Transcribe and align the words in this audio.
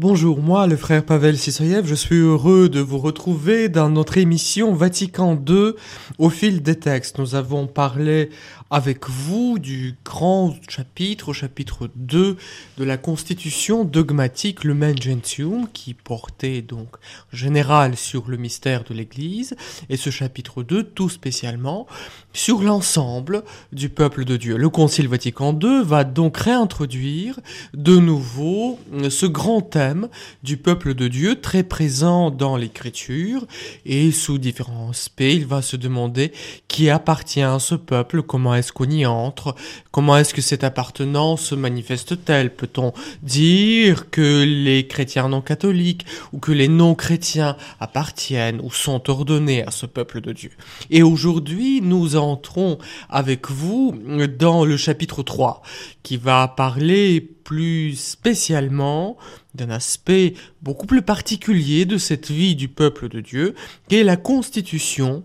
Bonjour, 0.00 0.40
moi 0.40 0.68
le 0.68 0.76
frère 0.76 1.04
Pavel 1.04 1.36
Sisoyev, 1.36 1.84
je 1.84 1.96
suis 1.96 2.18
heureux 2.18 2.68
de 2.68 2.78
vous 2.78 2.98
retrouver 2.98 3.68
dans 3.68 3.90
notre 3.90 4.16
émission 4.16 4.72
Vatican 4.72 5.36
II 5.48 5.72
au 6.18 6.30
fil 6.30 6.62
des 6.62 6.76
textes. 6.76 7.18
Nous 7.18 7.34
avons 7.34 7.66
parlé 7.66 8.30
avec 8.70 9.08
vous 9.08 9.58
du 9.58 9.96
grand 10.04 10.54
chapitre, 10.68 11.30
au 11.30 11.32
chapitre 11.32 11.90
2 11.96 12.36
de 12.76 12.84
la 12.84 12.96
constitution 12.98 13.84
dogmatique 13.84 14.64
Lumen 14.64 15.00
Gentium, 15.00 15.68
qui 15.72 15.94
portait 15.94 16.60
donc 16.60 16.96
général 17.32 17.96
sur 17.96 18.28
le 18.28 18.36
mystère 18.36 18.84
de 18.84 18.92
l'Église, 18.92 19.56
et 19.88 19.96
ce 19.96 20.10
chapitre 20.10 20.62
2 20.62 20.82
tout 20.82 21.08
spécialement 21.08 21.86
sur 22.34 22.62
l'ensemble 22.62 23.42
du 23.72 23.88
peuple 23.88 24.24
de 24.24 24.36
Dieu. 24.36 24.56
Le 24.56 24.68
Concile 24.68 25.08
Vatican 25.08 25.58
II 25.58 25.82
va 25.82 26.04
donc 26.04 26.36
réintroduire 26.36 27.40
de 27.74 27.96
nouveau 27.96 28.78
ce 29.08 29.26
grand 29.26 29.62
thème 29.62 30.08
du 30.42 30.56
peuple 30.56 30.94
de 30.94 31.08
Dieu 31.08 31.40
très 31.40 31.62
présent 31.62 32.30
dans 32.30 32.56
l'Écriture, 32.56 33.46
et 33.86 34.12
sous 34.12 34.38
différents 34.38 34.90
aspects, 34.90 35.20
il 35.20 35.46
va 35.46 35.62
se 35.62 35.76
demander 35.76 36.32
qui 36.68 36.90
appartient 36.90 37.40
à 37.40 37.58
ce 37.58 37.74
peuple, 37.74 38.22
comment 38.22 38.57
est-ce 38.58 38.72
qu'on 38.72 38.90
y 38.90 39.06
entre? 39.06 39.54
Comment 39.90 40.16
est-ce 40.18 40.34
que 40.34 40.42
cette 40.42 40.64
appartenance 40.64 41.42
se 41.42 41.54
manifeste-t-elle? 41.54 42.54
Peut-on 42.54 42.92
dire 43.22 44.10
que 44.10 44.44
les 44.44 44.86
chrétiens 44.86 45.28
non 45.28 45.40
catholiques 45.40 46.04
ou 46.32 46.38
que 46.38 46.52
les 46.52 46.68
non-chrétiens 46.68 47.56
appartiennent 47.80 48.60
ou 48.62 48.70
sont 48.70 49.08
ordonnés 49.08 49.64
à 49.64 49.70
ce 49.70 49.86
peuple 49.86 50.20
de 50.20 50.32
Dieu? 50.32 50.50
Et 50.90 51.02
aujourd'hui, 51.02 51.80
nous 51.80 52.16
entrons 52.16 52.78
avec 53.08 53.50
vous 53.50 53.94
dans 54.38 54.64
le 54.64 54.76
chapitre 54.76 55.22
3 55.22 55.62
qui 56.02 56.16
va 56.16 56.48
parler 56.48 57.20
plus 57.20 57.96
spécialement 57.96 59.16
d'un 59.54 59.70
aspect 59.70 60.34
beaucoup 60.62 60.86
plus 60.86 61.02
particulier 61.02 61.84
de 61.84 61.96
cette 61.96 62.30
vie 62.30 62.54
du 62.54 62.68
peuple 62.68 63.08
de 63.08 63.20
Dieu, 63.20 63.54
qui 63.88 63.96
est 63.96 64.04
la 64.04 64.16
constitution 64.16 65.24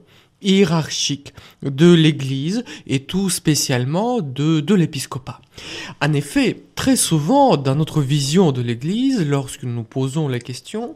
de 1.62 1.94
l'Église 1.94 2.64
et 2.88 3.04
tout 3.04 3.30
spécialement 3.30 4.22
de, 4.22 4.60
de 4.60 4.76
l'épiscopat. 4.76 5.42
En 6.02 6.14
effet, 6.14 6.64
très 6.76 6.96
souvent 6.96 7.58
dans 7.58 7.76
notre 7.76 8.02
vision 8.02 8.52
de 8.52 8.62
l'Église, 8.62 9.26
lorsque 9.26 9.64
nous 9.64 9.84
posons 9.84 10.28
la 10.28 10.40
question, 10.40 10.96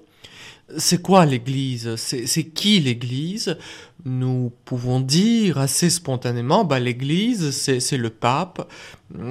c'est 0.75 1.01
quoi 1.01 1.25
l'Église? 1.25 1.95
C'est 1.95 2.43
qui 2.43 2.79
l'Église? 2.79 3.57
Nous 4.05 4.51
pouvons 4.65 4.99
dire 4.99 5.57
assez 5.57 5.89
spontanément, 5.89 6.63
bah, 6.63 6.79
l'Église, 6.79 7.51
c'est 7.51 7.97
le 7.97 8.09
pape, 8.09 8.69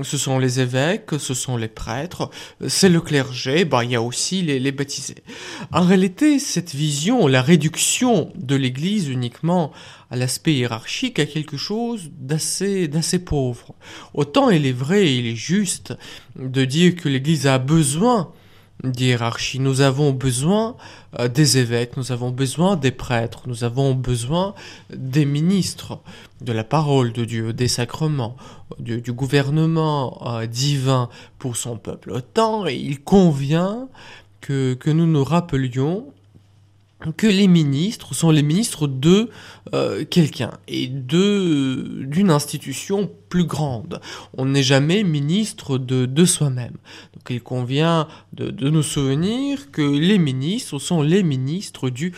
ce 0.03 0.19
sont 0.19 0.39
les 0.39 0.61
évêques, 0.61 1.11
ce 1.19 1.35
sont 1.35 1.57
les 1.57 1.69
prêtres, 1.69 2.31
c'est 2.67 2.89
le 2.89 3.01
clergé, 3.01 3.65
bah, 3.65 3.85
il 3.85 3.93
y 3.93 3.97
a 3.97 4.03
aussi 4.03 4.43
les, 4.43 4.59
les 4.59 4.73
baptisés. 4.73 5.23
En 5.73 5.83
réalité, 5.83 6.39
cette 6.39 6.75
vision, 6.75 7.27
la 7.27 7.43
réduction 7.43 8.33
de 8.35 8.57
l'Église 8.57 9.09
uniquement 9.09 9.73
à 10.11 10.17
l'aspect 10.17 10.55
hiérarchique, 10.55 11.19
a 11.19 11.27
quelque 11.27 11.57
chose 11.57 12.11
d'assez 12.19 12.89
pauvre. 13.25 13.75
Autant 14.15 14.51
il 14.51 14.67
est 14.67 14.73
vrai, 14.73 15.15
il 15.15 15.27
est 15.27 15.37
juste 15.37 15.95
de 16.37 16.65
dire 16.65 16.97
que 16.97 17.09
l'Église 17.09 17.47
a 17.47 17.59
besoin 17.59 18.33
d'hiérarchie. 18.85 19.59
Nous 19.59 19.81
avons 19.81 20.13
besoin 20.13 20.77
euh, 21.19 21.29
des 21.29 21.59
évêques, 21.59 21.97
nous 21.97 22.13
avons 22.13 22.31
besoin 22.31 22.77
des 22.77 22.91
prêtres, 22.91 23.43
nous 23.47 23.65
avons 23.65 23.95
besoin 23.95 24.55
des 24.91 25.25
ministres 25.25 25.99
de 26.41 26.53
la 26.53 26.65
parole 26.65 27.13
de 27.13 27.25
Dieu, 27.25 27.53
des 27.53 27.69
sacrements, 27.69 28.37
du, 28.79 29.01
gouvernement 29.13 30.23
euh, 30.27 30.47
divin 30.47 31.09
pour 31.39 31.57
son 31.57 31.79
peuple. 31.79 32.11
Autant 32.11 32.67
il 32.67 33.03
convient 33.03 33.89
que, 34.41 34.75
que 34.75 34.91
nous 34.91 35.07
nous 35.07 35.25
rappelions 35.25 36.13
que 37.17 37.27
les 37.27 37.47
ministres 37.47 38.15
sont 38.15 38.31
les 38.31 38.43
ministres 38.43 38.87
de 38.87 39.29
euh, 39.75 40.05
quelqu'un 40.05 40.53
et 40.67 40.89
de 40.89 42.05
d'une 42.07 42.31
institution 42.31 43.11
plus 43.29 43.45
grande. 43.45 44.01
On 44.37 44.47
n'est 44.47 44.63
jamais 44.63 45.03
ministre 45.05 45.79
de, 45.79 46.07
de 46.07 46.25
soi-même. 46.25 46.77
Donc 47.15 47.31
il 47.31 47.43
convient 47.43 48.09
de, 48.33 48.51
de 48.51 48.71
nous 48.71 48.83
souvenir 48.83 49.71
que 49.71 49.83
les 49.83 50.19
ministres 50.19 50.79
sont 50.79 51.03
les 51.03 51.23
ministres 51.23 51.91
du 51.91 52.13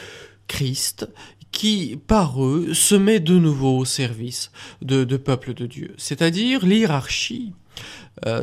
Christ 0.47 1.09
qui, 1.51 1.99
par 2.07 2.45
eux, 2.45 2.73
se 2.75 2.95
met 2.95 3.21
de 3.21 3.39
nouveau 3.39 3.79
au 3.79 3.85
service 3.85 4.53
de, 4.83 5.05
de 5.05 5.17
peuple 5.17 5.55
de 5.55 5.67
Dieu. 5.67 5.95
C'est-à-dire 5.97 6.65
l'hierarchie 6.65 7.53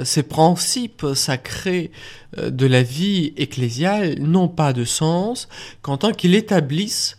ces 0.04 0.24
principes 0.24 1.06
sacrés 1.16 1.92
euh, 2.38 2.50
de 2.50 2.66
la 2.66 2.84
vie 2.84 3.34
ecclésiale 3.38 4.20
n'ont 4.20 4.48
pas 4.48 4.74
de 4.74 4.84
sens 4.84 5.48
qu'en 5.82 5.98
tant 5.98 6.12
qu'ils 6.12 6.36
établissent 6.36 7.18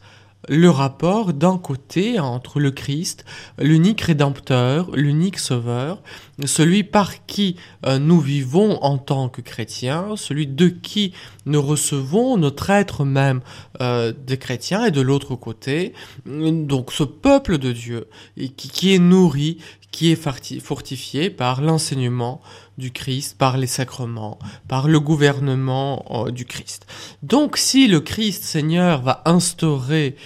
le 0.48 0.70
rapport 0.70 1.32
d'un 1.32 1.58
côté 1.58 2.20
entre 2.20 2.60
le 2.60 2.70
Christ, 2.70 3.24
l'unique 3.58 4.02
rédempteur, 4.02 4.90
l'unique 4.94 5.40
sauveur, 5.40 6.02
celui 6.44 6.84
par 6.84 7.24
qui 7.26 7.56
euh, 7.86 7.98
nous 7.98 8.20
vivons 8.20 8.82
en 8.82 8.98
tant 8.98 9.28
que 9.28 9.40
chrétiens, 9.40 10.16
celui 10.16 10.46
de 10.46 10.68
qui 10.68 11.12
nous 11.46 11.62
recevons 11.62 12.36
notre 12.36 12.70
être 12.70 13.04
même 13.04 13.40
euh, 13.80 14.12
de 14.26 14.34
chrétiens, 14.34 14.84
et 14.86 14.90
de 14.90 15.00
l'autre 15.00 15.34
côté, 15.34 15.94
donc 16.26 16.92
ce 16.92 17.04
peuple 17.04 17.58
de 17.58 17.72
Dieu 17.72 18.08
qui, 18.36 18.68
qui 18.68 18.94
est 18.94 18.98
nourri, 18.98 19.58
qui 19.90 20.12
est 20.12 20.60
fortifié 20.60 21.30
par 21.30 21.62
l'enseignement 21.62 22.42
du 22.76 22.90
Christ, 22.90 23.38
par 23.38 23.56
les 23.56 23.66
sacrements, 23.66 24.38
par 24.68 24.88
le 24.88 25.00
gouvernement 25.00 26.04
euh, 26.10 26.30
du 26.30 26.44
Christ. 26.44 26.86
Donc 27.22 27.56
si 27.56 27.88
le 27.88 28.00
Christ 28.00 28.44
Seigneur 28.44 29.00
va 29.00 29.22
instaurer, 29.24 30.16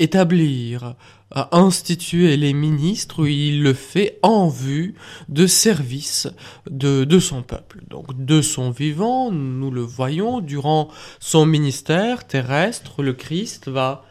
établir, 0.00 0.96
euh, 1.36 1.44
instituer 1.52 2.36
les 2.36 2.52
ministres, 2.52 3.26
il 3.26 3.62
le 3.62 3.74
fait 3.74 4.18
en 4.22 4.48
vue 4.48 4.94
de 5.28 5.46
service 5.46 6.28
de, 6.70 7.04
de 7.04 7.18
son 7.18 7.42
peuple. 7.42 7.82
Donc 7.88 8.24
de 8.24 8.40
son 8.40 8.70
vivant, 8.70 9.30
nous 9.30 9.70
le 9.70 9.82
voyons, 9.82 10.40
durant 10.40 10.88
son 11.20 11.46
ministère 11.46 12.26
terrestre, 12.26 13.02
le 13.02 13.12
Christ 13.12 13.68
va 13.68 14.04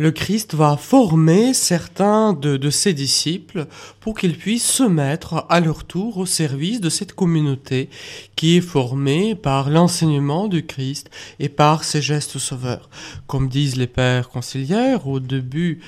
le 0.00 0.12
Christ 0.12 0.54
va 0.54 0.78
former 0.78 1.52
certains 1.52 2.32
de, 2.32 2.70
ses 2.70 2.94
disciples 2.94 3.66
pour 4.00 4.16
qu'ils 4.16 4.38
puissent 4.38 4.64
se 4.64 4.82
mettre 4.82 5.44
à 5.50 5.60
leur 5.60 5.84
tour 5.84 6.16
au 6.16 6.24
service 6.24 6.80
de 6.80 6.88
cette 6.88 7.12
communauté 7.12 7.90
qui 8.34 8.56
est 8.56 8.62
formée 8.62 9.34
par 9.34 9.68
l'enseignement 9.68 10.48
du 10.48 10.64
Christ 10.64 11.10
et 11.38 11.50
par 11.50 11.84
ses 11.84 12.00
gestes 12.00 12.38
sauveurs. 12.38 12.88
Comme 13.26 13.50
disent 13.50 13.76
les 13.76 13.86
pères 13.86 14.30
conciliaires 14.30 15.06
au 15.06 15.20
début 15.20 15.82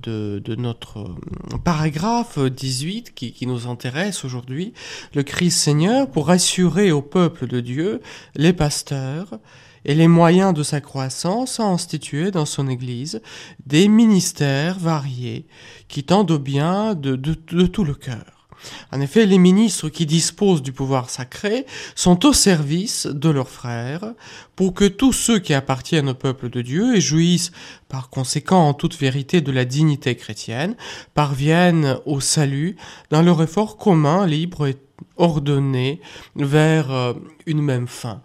de, 0.00 0.40
notre 0.56 1.16
paragraphe 1.64 2.38
18 2.38 3.14
qui, 3.16 3.32
qui 3.32 3.48
nous 3.48 3.66
intéresse 3.66 4.24
aujourd'hui, 4.24 4.74
le 5.12 5.24
Christ 5.24 5.58
Seigneur, 5.58 6.08
pour 6.08 6.30
assurer 6.30 6.92
au 6.92 7.02
peuple 7.02 7.48
de 7.48 7.58
Dieu, 7.58 8.00
les 8.36 8.52
pasteurs, 8.52 9.40
et 9.86 9.94
les 9.94 10.08
moyens 10.08 10.52
de 10.52 10.64
sa 10.64 10.80
croissance 10.80 11.60
a 11.60 11.64
institué 11.64 12.32
dans 12.32 12.44
son 12.44 12.68
Église 12.68 13.22
des 13.64 13.88
ministères 13.88 14.78
variés 14.78 15.46
qui 15.88 16.02
tendent 16.02 16.32
au 16.32 16.40
bien 16.40 16.94
de, 16.94 17.14
de, 17.14 17.66
tout 17.66 17.84
le 17.84 17.94
cœur. 17.94 18.48
En 18.90 19.00
effet, 19.00 19.26
les 19.26 19.38
ministres 19.38 19.88
qui 19.88 20.04
disposent 20.04 20.62
du 20.62 20.72
pouvoir 20.72 21.08
sacré 21.08 21.66
sont 21.94 22.26
au 22.26 22.32
service 22.32 23.06
de 23.06 23.28
leurs 23.28 23.48
frères 23.48 24.12
pour 24.56 24.74
que 24.74 24.86
tous 24.86 25.12
ceux 25.12 25.38
qui 25.38 25.54
appartiennent 25.54 26.08
au 26.08 26.14
peuple 26.14 26.50
de 26.50 26.62
Dieu 26.62 26.96
et 26.96 27.00
jouissent 27.00 27.52
par 27.88 28.10
conséquent 28.10 28.68
en 28.68 28.74
toute 28.74 28.98
vérité 28.98 29.40
de 29.40 29.52
la 29.52 29.64
dignité 29.64 30.16
chrétienne 30.16 30.74
parviennent 31.14 31.98
au 32.06 32.18
salut 32.18 32.76
dans 33.10 33.22
leur 33.22 33.40
effort 33.40 33.76
commun, 33.76 34.26
libre 34.26 34.66
et 34.66 34.76
ordonné 35.16 36.00
vers 36.34 36.90
euh, 36.90 37.12
une 37.44 37.62
même 37.62 37.86
fin. 37.86 38.22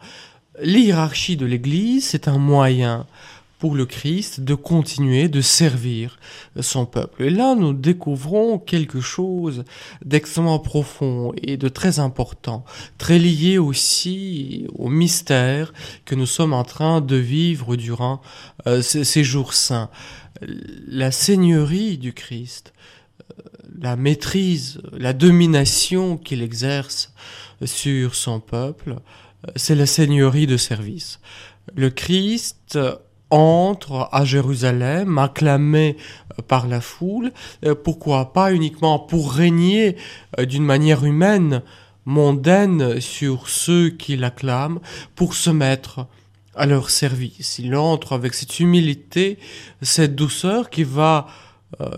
L'hiérarchie 0.60 1.38
de 1.38 1.46
l'Église, 1.46 2.06
c'est 2.06 2.28
un 2.28 2.38
moyen 2.38 3.08
pour 3.62 3.76
le 3.76 3.86
Christ 3.86 4.42
de 4.42 4.56
continuer 4.56 5.30
de 5.30 5.40
servir 5.40 6.20
son 6.60 6.88
peuple. 6.88 7.24
Et 7.24 7.30
là, 7.30 7.54
nous 7.54 7.74
découvrons 7.74 8.58
quelque 8.58 9.00
chose 9.00 9.64
d'extrêmement 10.04 10.58
profond 10.58 11.32
et 11.42 11.58
de 11.58 11.70
très 11.70 12.00
important, 12.00 12.66
très 12.98 13.20
lié 13.20 13.60
aussi 13.60 14.66
au 14.74 14.90
mystère 14.90 15.74
que 16.06 16.16
nous 16.16 16.26
sommes 16.26 16.54
en 16.54 16.64
train 16.64 17.02
de 17.02 17.16
vivre 17.16 17.76
durant 17.76 18.22
euh, 18.66 18.82
ces, 18.82 19.24
jours 19.24 19.54
saints. 19.54 19.92
La 20.88 21.12
seigneurie 21.12 22.00
du 22.00 22.14
Christ, 22.14 22.74
euh, 23.22 23.44
la 23.80 23.96
maîtrise, 23.96 24.82
la 24.92 25.14
domination 25.14 26.18
qu'il 26.18 26.42
exerce 26.42 27.14
sur 27.64 28.16
son 28.16 28.40
peuple, 28.40 28.96
c'est 29.56 29.76
la 29.76 29.86
seigneurie 29.86 30.48
de 30.48 30.58
service. 30.58 31.20
Le 31.76 31.90
Christ 31.90 32.78
entre 33.32 34.10
à 34.12 34.26
Jérusalem, 34.26 35.18
acclamé 35.18 35.98
euh, 36.38 36.42
par 36.44 36.68
la 36.68 36.82
foule, 36.82 37.32
euh, 37.66 37.74
pourquoi 37.74 38.34
pas 38.34 38.54
uniquement 38.54 39.00
pour 39.00 39.34
régner 39.34 39.96
d'une 40.38 40.66
manière 40.66 41.06
humaine, 41.06 41.64
mondaine 42.06 43.00
sur 43.00 43.48
ceux 43.48 43.90
qui 43.90 44.18
l'acclament, 44.18 44.80
pour 45.16 45.34
se 45.34 45.50
mettre 45.50 46.08
à 46.56 46.66
leur 46.66 46.90
service. 46.90 47.58
Il 47.60 47.76
entre 47.76 48.14
avec 48.14 48.34
cette 48.34 48.60
humilité, 48.60 49.40
cette 49.82 50.16
douceur 50.16 50.70
qui 50.70 50.84
va 50.84 51.28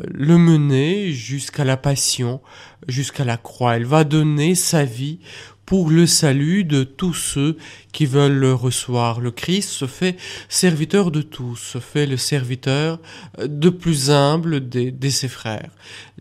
le 0.05 0.37
mener 0.37 1.11
jusqu'à 1.11 1.63
la 1.63 1.77
passion, 1.77 2.41
jusqu'à 2.87 3.25
la 3.25 3.37
croix. 3.37 3.75
Elle 3.75 3.85
va 3.85 4.03
donner 4.03 4.53
sa 4.53 4.85
vie 4.85 5.17
pour 5.65 5.89
le 5.89 6.05
salut 6.05 6.63
de 6.63 6.83
tous 6.83 7.13
ceux 7.13 7.57
qui 7.91 8.05
veulent 8.05 8.37
le 8.37 8.53
recevoir. 8.53 9.21
Le 9.21 9.31
Christ 9.31 9.69
se 9.69 9.87
fait 9.87 10.17
serviteur 10.49 11.11
de 11.11 11.21
tous, 11.21 11.55
se 11.55 11.79
fait 11.79 12.05
le 12.05 12.17
serviteur 12.17 12.99
de 13.39 13.69
plus 13.69 14.11
humble 14.11 14.67
de, 14.67 15.09
ses 15.09 15.27
frères. 15.27 15.71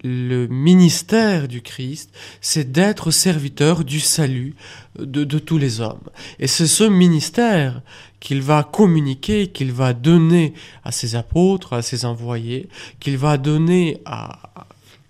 Le 0.05 0.47
ministère 0.47 1.49
du 1.49 1.63
Christ, 1.63 2.11
c'est 2.41 2.71
d'être 2.71 3.11
serviteur 3.11 3.85
du 3.85 4.01
salut 4.01 4.55
de, 4.99 5.25
de 5.25 5.39
tous 5.39 5.59
les 5.59 5.81
hommes. 5.81 6.09
Et 6.39 6.47
c'est 6.47 6.67
ce 6.67 6.85
ministère 6.85 7.83
qu'il 8.21 8.43
va 8.43 8.63
communiquer, 8.63 9.49
qu'il 9.49 9.73
va 9.73 9.93
donner 9.95 10.55
à 10.85 10.93
ses 10.93 11.17
apôtres, 11.17 11.73
à 11.73 11.83
ses 11.83 12.05
envoyés, 12.05 12.69
qu'il 13.01 13.19
va 13.19 13.37
donner 13.37 14.01
à, 14.05 14.39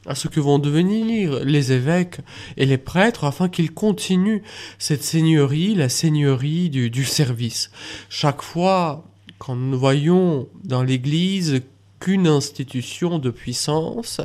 à 0.06 0.14
ce 0.14 0.28
que 0.28 0.40
vont 0.40 0.58
devenir 0.58 1.44
les 1.44 1.72
évêques 1.72 2.19
et 2.56 2.66
les 2.66 2.78
prêtres 2.78 3.25
afin 3.25 3.49
qu'ils 3.49 3.72
continuent 3.72 4.43
cette 4.78 5.02
seigneurie, 5.02 5.75
la 5.75 5.88
seigneurie 5.88 6.70
du, 6.70 7.04
service. 7.04 7.70
Chaque 8.08 8.43
fois 8.43 9.04
quand 9.38 9.56
nous 9.56 9.78
voyons 9.78 10.49
dans 10.62 10.84
l'Église 10.84 11.62
qu'une 11.99 12.28
institution 12.28 13.19
de 13.19 13.31
puissance, 13.31 14.20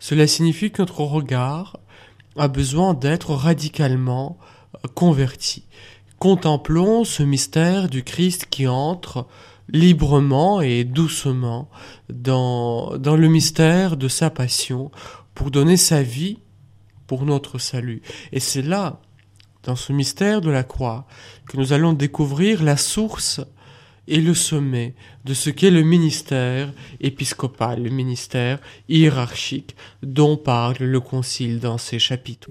cela 0.00 0.26
signifie 0.26 0.72
que 0.72 0.82
notre 0.82 1.02
regard 1.02 1.78
a 2.36 2.48
besoin 2.48 2.94
d'être 2.94 3.34
radicalement 3.34 4.36
converti. 4.94 5.64
Contemplons 6.18 7.04
ce 7.04 7.22
mystère 7.22 7.88
du 7.88 8.02
Christ 8.02 8.46
qui 8.50 8.66
entre 8.66 9.26
librement 9.68 10.60
et 10.60 10.84
doucement 10.84 11.68
dans, 12.08 12.96
dans 12.96 13.16
le 13.16 13.28
mystère 13.28 13.96
de 13.96 14.08
sa 14.08 14.30
passion 14.30 14.90
pour 15.34 15.50
donner 15.50 15.76
sa 15.76 16.02
vie 16.02 16.38
pour 17.06 17.24
notre 17.24 17.58
salut. 17.58 18.02
Et 18.32 18.40
c'est 18.40 18.62
là, 18.62 19.00
dans 19.64 19.76
ce 19.76 19.92
mystère 19.92 20.40
de 20.40 20.50
la 20.50 20.62
croix, 20.62 21.06
que 21.48 21.56
nous 21.56 21.72
allons 21.72 21.92
découvrir 21.92 22.62
la 22.62 22.76
source 22.76 23.40
et 24.06 24.20
le 24.20 24.34
sommet 24.34 24.94
de 25.24 25.34
ce 25.34 25.50
qu'est 25.50 25.70
le 25.70 25.82
ministère 25.82 26.72
épiscopal, 27.00 27.82
le 27.82 27.90
ministère 27.90 28.58
hiérarchique 28.88 29.76
dont 30.02 30.36
parle 30.36 30.78
le 30.78 31.00
Concile 31.00 31.60
dans 31.60 31.78
ses 31.78 31.98
chapitres. 31.98 32.48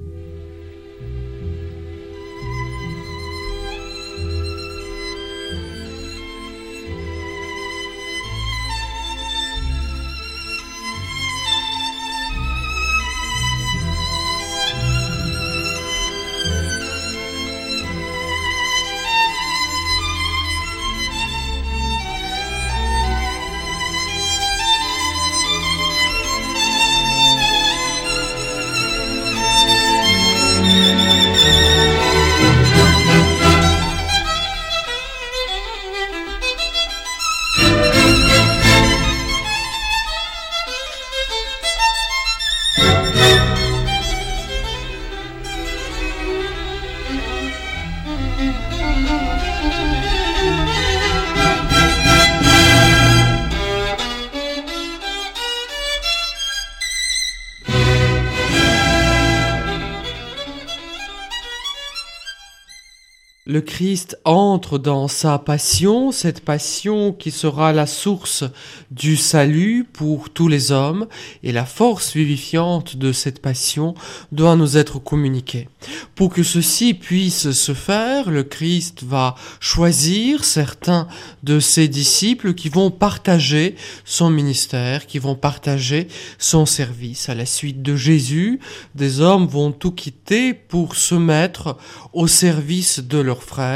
Christ 63.78 64.18
entre 64.26 64.80
dans 64.80 65.08
sa 65.08 65.38
passion, 65.38 66.12
cette 66.12 66.44
passion 66.44 67.14
qui 67.14 67.30
sera 67.30 67.74
la 67.74 67.86
source 67.86 68.44
du 68.90 69.16
salut 69.16 69.88
pour 69.94 70.32
tous 70.32 70.48
les 70.48 70.72
hommes, 70.72 71.06
et 71.44 71.52
la 71.52 71.64
force 71.64 72.16
vivifiante 72.16 72.96
de 72.96 73.12
cette 73.12 73.40
passion 73.40 73.94
doit 74.32 74.56
nous 74.56 74.78
être 74.78 74.98
communiquée. 74.98 75.70
Pour 76.16 76.34
que 76.34 76.42
ceci 76.42 76.96
puisse 76.96 77.52
se 77.52 77.76
faire, 77.76 78.32
le 78.32 78.42
Christ 78.42 79.04
va 79.04 79.36
choisir 79.60 80.44
certains 80.44 81.08
de 81.44 81.60
ses 81.60 81.88
disciples 81.88 82.56
qui 82.56 82.70
vont 82.70 82.90
partager 82.90 83.76
son 84.06 84.32
ministère, 84.32 85.06
qui 85.06 85.20
vont 85.20 85.36
partager 85.36 86.08
son 86.40 86.66
service. 86.66 87.30
À 87.30 87.36
la 87.36 87.46
suite 87.46 87.84
de 87.84 87.96
Jésus, 87.96 88.60
des 88.96 89.22
hommes 89.22 89.46
vont 89.46 89.72
tout 89.72 89.92
quitter 89.92 90.56
pour 90.56 90.96
se 90.96 91.14
mettre 91.14 91.78
au 92.14 92.26
service 92.26 93.02
de 93.02 93.20
leur 93.20 93.44
frères 93.44 93.67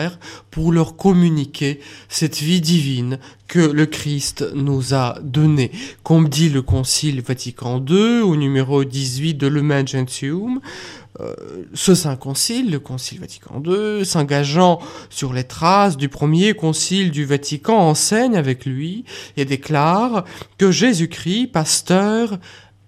pour 0.49 0.71
leur 0.71 0.95
communiquer 0.95 1.79
cette 2.09 2.37
vie 2.37 2.61
divine 2.61 3.19
que 3.47 3.59
le 3.59 3.85
Christ 3.85 4.45
nous 4.55 4.93
a 4.93 5.17
donnée. 5.21 5.71
Comme 6.03 6.29
dit 6.29 6.49
le 6.49 6.61
Concile 6.61 7.21
Vatican 7.21 7.83
II 7.85 8.21
au 8.21 8.35
numéro 8.35 8.83
18 8.83 9.33
de 9.35 9.47
Lumen 9.47 9.85
euh, 11.19 11.33
ce 11.73 11.93
Saint 11.93 12.15
Concile, 12.15 12.71
le 12.71 12.79
Concile 12.79 13.19
Vatican 13.19 13.61
II, 13.65 14.05
s'engageant 14.05 14.79
sur 15.09 15.33
les 15.33 15.43
traces 15.43 15.97
du 15.97 16.07
premier 16.07 16.53
Concile 16.53 17.11
du 17.11 17.25
Vatican, 17.25 17.77
enseigne 17.77 18.37
avec 18.37 18.65
lui 18.65 19.03
et 19.35 19.43
déclare 19.43 20.23
que 20.57 20.71
Jésus-Christ, 20.71 21.47
pasteur, 21.47 22.39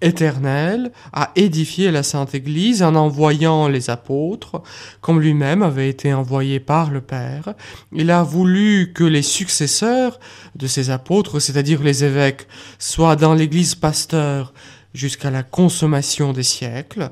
éternel 0.04 0.92
a 1.14 1.32
édifié 1.36 1.90
la 1.90 2.04
Sainte 2.04 2.36
Église 2.36 2.84
en 2.84 2.94
envoyant 2.96 3.68
les 3.68 3.90
apôtres, 3.90 4.62
comme 5.02 5.22
lui-même 5.22 5.64
avait 5.64 5.90
été 5.90 6.14
envoyé 6.14 6.60
par 6.60 6.92
le 6.92 7.02
Père. 7.02 7.54
Il 7.92 8.12
a 8.12 8.22
voulu 8.22 8.92
que 8.94 9.04
les 9.04 9.22
successeurs 9.22 10.20
de 10.56 10.68
ces 10.68 10.90
apôtres, 10.90 11.40
c'est-à-dire 11.40 11.82
les 11.82 12.04
évêques, 12.04 12.48
soient 12.78 13.16
dans 13.16 13.34
l'Église 13.34 13.76
pasteur 13.76 14.54
jusqu'à 14.94 15.32
la 15.32 15.42
consommation 15.42 16.34
des 16.34 16.44
siècles, 16.44 17.10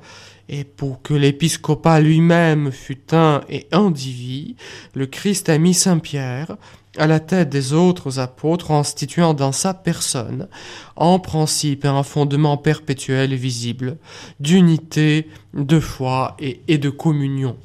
et 0.50 0.66
pour 0.66 1.02
que 1.02 1.14
l'épiscopat 1.14 2.02
lui-même 2.02 2.72
fût 2.72 3.14
un 3.14 3.42
et 3.50 3.68
indivis, 3.72 4.58
le 4.94 5.06
Christ 5.06 5.48
a 5.48 5.58
mis 5.58 5.74
Saint 5.74 6.00
Pierre 6.00 6.58
à 6.98 7.08
la 7.08 7.20
tête 7.20 7.50
des 7.50 7.74
autres 7.74 8.20
apôtres, 8.20 8.72
instituant 8.72 9.34
dans 9.34 9.52
sa 9.52 9.74
personne, 9.74 10.48
en 10.96 11.20
principe, 11.20 11.86
un 11.86 12.04
fondement 12.04 12.58
perpétuel 12.58 13.34
et 13.34 13.38
visible, 13.38 13.98
d'unité, 14.40 15.30
de 15.54 15.80
foi 15.80 16.36
et 16.40 16.78
de 16.78 16.90
communion. 16.90 17.56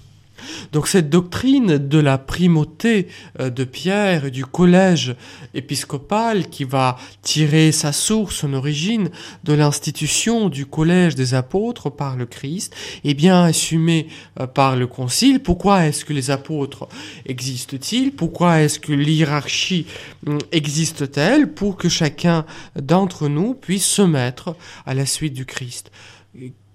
Donc 0.73 0.88
cette 0.88 1.11
doctrine 1.11 1.78
de 1.78 1.99
la 1.99 2.19
primauté 2.19 3.09
euh, 3.40 3.50
de 3.50 3.64
Pierre 3.64 4.26
et 4.26 4.31
du 4.31 4.45
collège 4.45 5.16
épiscopal 5.55 6.49
qui 6.49 6.64
va 6.64 6.97
tirer 7.23 7.73
sa 7.73 7.93
source, 7.93 8.37
son 8.37 8.55
origine 8.55 9.11
de 9.45 9.52
l'institution 9.52 10.49
du 10.49 10.66
collège 10.66 11.14
des 11.14 11.35
apôtres 11.35 11.90
par 11.90 12.16
le 12.16 12.26
Christ, 12.26 12.75
est 13.05 13.14
bien 13.14 13.43
assumée 13.45 14.09
euh, 14.40 14.47
par 14.47 14.76
le 14.76 14.87
concile. 14.87 15.40
Pourquoi 15.40 15.87
est-ce 15.87 16.05
que 16.05 16.12
les 16.12 16.31
apôtres 16.31 16.88
existent-ils? 17.26 18.12
Pourquoi 18.12 18.62
est-ce 18.62 18.78
que 18.78 18.93
l'hierarchie 18.93 19.87
hum, 20.26 20.38
existe-t-elle 20.52 21.52
Pour 21.52 21.76
que 21.76 21.88
chacun 21.88 22.45
d'entre 22.81 23.28
nous 23.28 23.55
puisse 23.55 23.87
se 23.87 24.02
mettre 24.02 24.57
à 24.85 24.95
la 24.95 25.07
suite 25.07 25.35
du 25.35 25.47
Christ? 25.47 25.90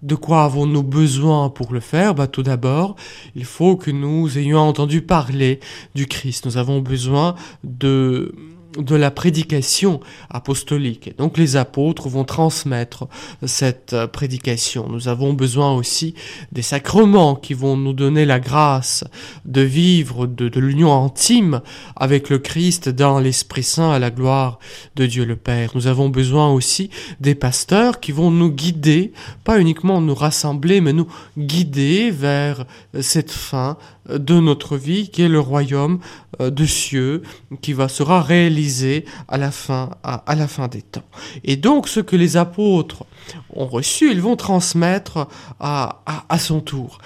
De 0.01 0.15
quoi 0.15 0.43
avons-nous 0.43 0.84
besoin 0.84 1.50
pour 1.50 1.74
le 1.74 1.79
faire? 1.79 2.15
Bah, 2.15 2.27
Tout 2.27 2.43
d'abord, 2.43 2.96
il 3.36 3.46
faut 3.46 3.75
que 3.75 3.91
nous 3.91 4.38
ayons 4.38 4.60
entendu 4.60 5.01
parler 5.01 5.60
du 5.93 6.08
Christ. 6.08 6.46
Nous 6.46 6.58
avons 6.58 6.79
besoin 6.79 7.36
de 7.63 8.34
de 8.78 8.96
la 8.96 9.12
prédication 9.12 10.00
apostolique. 10.30 11.16
donc 11.18 11.38
les 11.38 11.56
apôtres 11.56 12.10
vont 12.10 12.24
transmettre 12.24 13.08
cette 13.46 13.94
euh, 13.94 14.08
prédication. 14.08 14.88
Nous 14.90 15.08
avons 15.08 15.34
besoin 15.34 15.74
aussi 15.74 16.16
des 16.51 16.62
sacrements 16.62 17.36
qui 17.36 17.54
vont 17.54 17.78
nous 17.78 17.94
donner 17.94 18.25
la 18.25 18.40
grâce 18.40 19.04
de 19.46 19.62
vivre 19.62 20.28
de, 20.28 20.50
de 20.50 20.60
l'union 20.60 21.06
intime 21.06 21.62
avec 21.96 22.30
le 22.30 22.40
Christ 22.40 22.90
dans 22.90 23.20
l'Esprit 23.20 23.63
Saint 23.63 23.92
à 23.92 24.00
la 24.00 24.12
gloire 24.12 24.60
de 24.96 25.06
Dieu 25.06 25.25
le 25.25 25.36
Père. 25.36 25.72
Nous 25.75 25.88
avons 25.88 26.10
besoin 26.10 26.51
aussi 26.51 26.90
des 27.20 27.36
pasteurs 27.36 28.00
qui 28.00 28.12
vont 28.12 28.32
nous 28.32 28.51
guider, 28.51 29.13
pas 29.44 29.60
uniquement 29.60 30.01
nous 30.01 30.16
rassembler, 30.16 30.82
mais 30.82 30.94
nous 30.94 31.08
guider 31.38 32.12
vers 32.12 32.66
cette 33.00 33.32
fin 33.32 33.78
de 34.18 34.39
notre 34.39 34.77
vie, 34.77 35.10
qui 35.10 35.22
est 35.22 35.30
le 35.30 35.39
royaume 35.39 36.00
euh, 36.39 36.50
de 36.50 36.65
cieux, 36.65 37.22
qui 37.62 37.74
va 37.74 37.88
sera 37.88 38.22
réalisé 38.22 39.06
à 39.27 39.38
la 39.38 39.51
fin, 39.51 39.91
à, 40.03 40.36
la 40.36 40.48
fin 40.48 40.68
des 40.68 40.82
temps. 40.82 41.03
Et 41.44 41.56
donc, 41.56 41.88
ce 41.88 42.00
que 42.00 42.15
les 42.15 42.38
apôtres 42.38 43.06
ont 43.53 43.68
reçu, 43.68 44.12
ils 44.12 44.22
vont 44.22 44.36
transmettre 44.36 45.27
à, 45.60 46.01
à, 46.30 46.39
son 46.39 46.60
tour. 46.62 47.00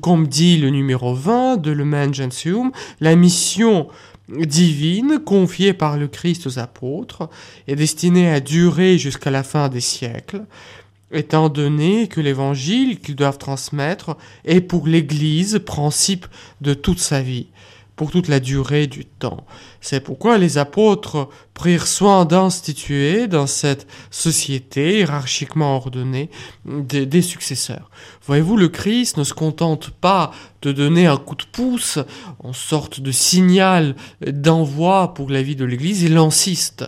Comme 0.00 0.26
dit 0.26 0.56
le 0.58 0.70
numéro 0.70 1.14
20 1.14 1.56
de 1.56 1.70
Le 1.70 2.12
Gentium, 2.12 2.70
la 3.00 3.16
mission 3.16 3.88
divine 4.28 5.20
confiée 5.24 5.72
par 5.72 5.96
le 5.96 6.08
Christ 6.08 6.46
aux 6.46 6.58
apôtres 6.58 7.28
est 7.68 7.76
destinée 7.76 8.30
à 8.30 8.40
durer 8.40 8.98
jusqu'à 8.98 9.30
la 9.30 9.42
fin 9.42 9.68
des 9.68 9.80
siècles 9.80 10.42
étant 11.12 11.48
donné 11.48 12.08
que 12.08 12.20
l'évangile 12.20 13.00
qu'ils 13.00 13.16
doivent 13.16 13.38
transmettre 13.38 14.16
est 14.44 14.60
pour 14.60 14.86
l'Église 14.86 15.60
principe 15.64 16.26
de 16.60 16.74
toute 16.74 16.98
sa 16.98 17.22
vie, 17.22 17.48
pour 17.94 18.10
toute 18.10 18.28
la 18.28 18.40
durée 18.40 18.86
du 18.86 19.04
temps. 19.04 19.46
C'est 19.80 20.00
pourquoi 20.00 20.38
les 20.38 20.58
apôtres 20.58 21.28
prirent 21.56 21.86
soin 21.86 22.26
d'instituer 22.26 23.28
dans 23.28 23.46
cette 23.46 23.86
société 24.10 24.98
hiérarchiquement 24.98 25.74
ordonnée 25.74 26.28
des, 26.66 27.06
des 27.06 27.22
successeurs. 27.22 27.90
Voyez-vous, 28.26 28.58
le 28.58 28.68
Christ 28.68 29.16
ne 29.16 29.24
se 29.24 29.32
contente 29.32 29.88
pas 29.88 30.32
de 30.60 30.72
donner 30.72 31.06
un 31.06 31.16
coup 31.16 31.34
de 31.34 31.44
pouce 31.50 31.98
en 32.40 32.52
sorte 32.52 33.00
de 33.00 33.10
signal 33.10 33.94
d'envoi 34.26 35.14
pour 35.14 35.30
la 35.30 35.40
vie 35.40 35.56
de 35.56 35.64
l'Église, 35.64 36.02
il 36.02 36.16
insiste. 36.18 36.84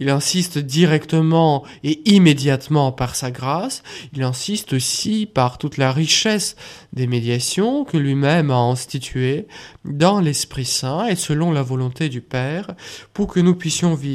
Il 0.00 0.08
insiste 0.08 0.58
directement 0.58 1.64
et 1.84 2.00
immédiatement 2.10 2.90
par 2.90 3.14
sa 3.14 3.30
grâce, 3.30 3.82
il 4.14 4.22
insiste 4.22 4.72
aussi 4.72 5.26
par 5.26 5.58
toute 5.58 5.76
la 5.76 5.92
richesse 5.92 6.56
des 6.92 7.06
médiations 7.06 7.84
que 7.84 7.98
lui-même 7.98 8.50
a 8.50 8.56
instituées 8.56 9.46
dans 9.84 10.20
l'Esprit 10.20 10.64
Saint 10.64 11.06
et 11.06 11.16
selon 11.16 11.52
la 11.52 11.62
volonté 11.62 12.08
du 12.08 12.20
Père, 12.20 12.74
pour 13.12 13.28
que 13.28 13.40
nous 13.40 13.54
puissions 13.54 13.94
vivre 13.94 14.07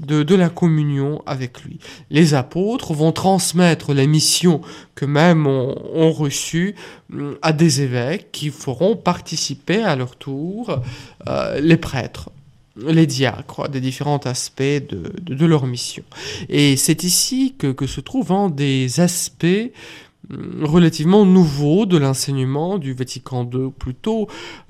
de, 0.00 0.34
la 0.34 0.48
communion 0.48 1.22
avec 1.26 1.62
lui. 1.62 1.78
Les 2.10 2.34
apôtres 2.34 2.92
vont 2.92 3.12
transmettre 3.12 3.94
la 3.94 4.06
mission 4.06 4.60
que 4.94 5.04
même 5.04 5.46
ont, 5.46 5.76
ont 5.94 6.12
reçue 6.12 6.74
hum, 7.12 7.36
à 7.42 7.52
des 7.52 7.82
évêques 7.82 8.30
qui 8.32 8.50
feront 8.50 8.96
participer 8.96 9.82
à 9.82 9.96
leur 9.96 10.16
tour 10.16 10.80
euh, 11.28 11.60
les 11.60 11.76
prêtres 11.76 12.30
les 12.76 13.06
diacres 13.06 13.68
des 13.68 13.80
différents 13.80 14.18
aspects 14.18 14.62
de, 14.62 15.46
leur 15.46 15.66
mission. 15.66 16.04
Et 16.48 16.76
c'est 16.76 17.04
ici 17.04 17.54
que, 17.58 17.86
se 17.86 18.00
trouvent 18.00 18.52
des 18.54 19.00
aspects 19.00 19.70
relativement 20.30 21.26
nouveau 21.26 21.84
de 21.86 21.98
l'enseignement 21.98 22.78
du 22.78 22.94
Vatican 22.94 23.48
II. 23.52 23.70
Plutôt, 23.76 24.28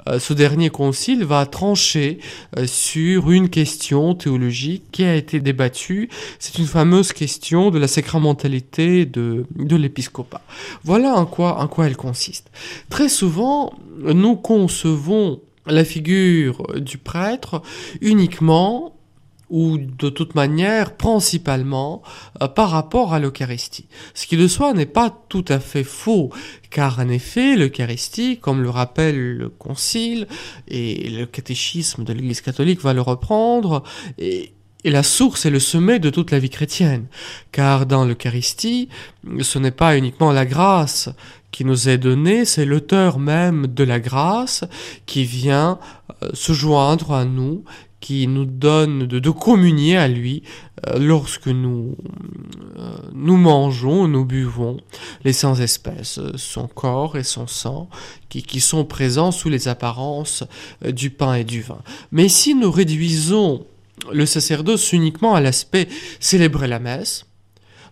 euh, 0.09 0.19
ce 0.19 0.33
dernier 0.33 0.71
concile 0.71 1.25
va 1.25 1.47
trancher 1.47 2.19
euh, 2.57 2.67
sur 2.67 3.31
une 3.31 3.49
question 3.49 4.15
théologique 4.15 4.85
qui 4.93 5.05
a 5.05 5.15
été 5.15 5.41
débattue. 5.41 6.09
C'est 6.39 6.59
une 6.59 6.67
fameuse 6.67 7.13
question 7.13 7.71
de 7.71 7.79
la 7.79 7.89
sacramentalité 7.89 9.05
de, 9.05 9.45
de 9.57 9.77
l'épiscopat. 9.77 10.41
Voilà 10.85 11.15
en 11.15 11.27
quoi, 11.27 11.61
en 11.61 11.69
quoi 11.69 11.87
elle 11.87 11.97
consiste. 11.97 12.51
Très 12.89 13.09
souvent, 13.09 13.75
nous 13.99 14.37
concevons 14.37 15.41
la 15.67 15.85
figure 15.85 16.67
du 16.81 16.99
prêtre 16.99 17.63
uniquement 18.01 18.95
ou 19.53 19.79
de 19.79 20.09
toute 20.09 20.35
manière 20.35 20.97
principalement 20.97 22.03
euh, 22.43 22.49
par 22.49 22.71
rapport 22.71 23.15
à 23.15 23.21
l'Eucharistie. 23.21 23.87
Ce 24.15 24.27
qui 24.27 24.37
de 24.37 24.49
soi 24.49 24.73
n'est 24.73 24.87
pas 24.87 25.17
tout 25.29 25.45
à 25.49 25.61
fait 25.61 25.85
faux, 25.85 26.31
car 26.71 26.99
en 26.99 27.09
effet 27.09 27.55
l'Eucharistie, 27.55 28.39
comme 28.39 28.63
le 28.63 28.71
rappelle 28.71 29.37
le 29.37 29.49
Concile, 29.51 30.27
et 30.67 31.11
le 31.11 31.27
catéchisme 31.27 32.03
de 32.03 32.13
l'Église 32.13 32.41
catholique 32.41 32.81
va 32.81 32.95
le 32.95 33.03
reprendre, 33.03 33.85
et 34.19 34.53
et 34.85 34.91
la 34.91 35.03
source 35.03 35.47
est 35.47 35.51
le 35.51 35.61
sommet 35.61 35.99
de 35.99 36.11
toute 36.11 36.31
la 36.31 36.39
vie 36.39 36.51
chrétienne, 36.51 37.07
car 37.53 37.87
dans 37.87 38.05
l'Eucharistie, 38.05 38.89
ce 39.41 39.59
n'est 39.59 39.71
pas 39.71 39.97
uniquement 39.97 40.33
la 40.33 40.45
grâce 40.45 41.09
qui 41.53 41.65
nous 41.65 41.89
est 41.89 41.99
donnée, 41.99 42.45
c'est 42.45 42.65
l'auteur 42.65 43.19
même 43.19 43.69
de 43.69 43.85
la 43.85 44.01
grâce 44.01 44.65
qui 45.07 45.25
vient 45.25 45.79
euh, 46.23 46.31
se 46.33 46.53
joindre 46.53 47.13
à 47.13 47.25
nous, 47.25 47.63
qui 48.03 48.27
nous 48.27 48.45
donne 48.45 49.07
de, 49.07 49.31
communier 49.31 49.97
à 49.97 50.09
lui 50.09 50.43
euh, 50.89 50.99
lorsque 50.99 51.47
nous, 51.47 51.97
euh, 52.77 52.97
nous 53.15 53.37
mangeons, 53.37 54.09
nous 54.09 54.25
buvons 54.25 54.77
les 55.25 55.33
sans 55.33 55.61
espèces, 55.61 56.19
son 56.35 56.67
corps 56.67 57.17
et 57.17 57.23
son 57.23 57.47
sang, 57.47 57.89
qui, 58.29 58.43
qui 58.43 58.61
sont 58.61 58.85
présents 58.85 59.31
sous 59.31 59.49
les 59.49 59.69
apparences 59.69 60.43
euh, 60.85 60.91
du 60.91 61.11
pain 61.11 61.35
et 61.35 61.45
du 61.45 61.63
vin. 61.63 61.81
Mais 62.11 62.29
si 62.29 62.57
nous 62.57 62.73
réduisons 62.73 63.65
le 64.13 64.27
sacerdoce 64.27 64.93
uniquement 64.93 65.37
à 65.37 65.41
l'aspect 65.41 65.89
célébrer 66.19 66.67
la 66.67 66.81
messe, 66.81 67.27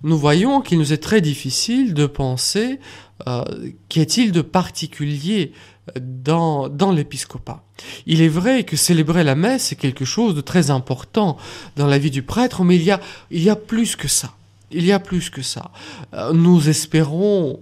nous 0.03 0.19
voyons 0.19 0.61
qu'il 0.61 0.79
nous 0.79 0.93
est 0.93 1.03
très 1.03 1.21
difficile 1.21 1.95
de 1.95 2.07
penser 2.07 2.81
euh, 3.29 3.45
qu'est-il 3.89 4.33
de 4.33 4.41
particulier 4.41 5.53
dans, 6.01 6.69
dans 6.69 6.93
l'épiscopat. 6.93 7.63
Il 8.07 8.23
est 8.23 8.29
vrai 8.29 8.65
que 8.65 8.77
célébrer 8.77 9.25
la 9.25 9.35
messe 9.35 9.73
est 9.73 9.77
quelque 9.77 10.05
chose 10.05 10.35
de 10.35 10.41
très 10.41 10.71
important 10.71 11.37
dans 11.77 11.87
la 11.87 11.99
vie 11.99 12.11
du 12.11 12.23
prêtre, 12.23 12.65
mais 12.65 12.77
il 12.77 12.83
y 12.83 12.91
a, 12.91 13.01
il 13.31 13.43
y 13.43 13.51
a 13.51 13.57
plus 13.57 13.97
que 13.97 14.09
ça. 14.09 14.33
Il 14.71 14.85
y 14.85 14.93
a 14.93 15.01
plus 15.01 15.31
que 15.31 15.43
ça. 15.43 15.71
Euh, 16.15 16.33
nous 16.33 16.69
espérons 16.69 17.59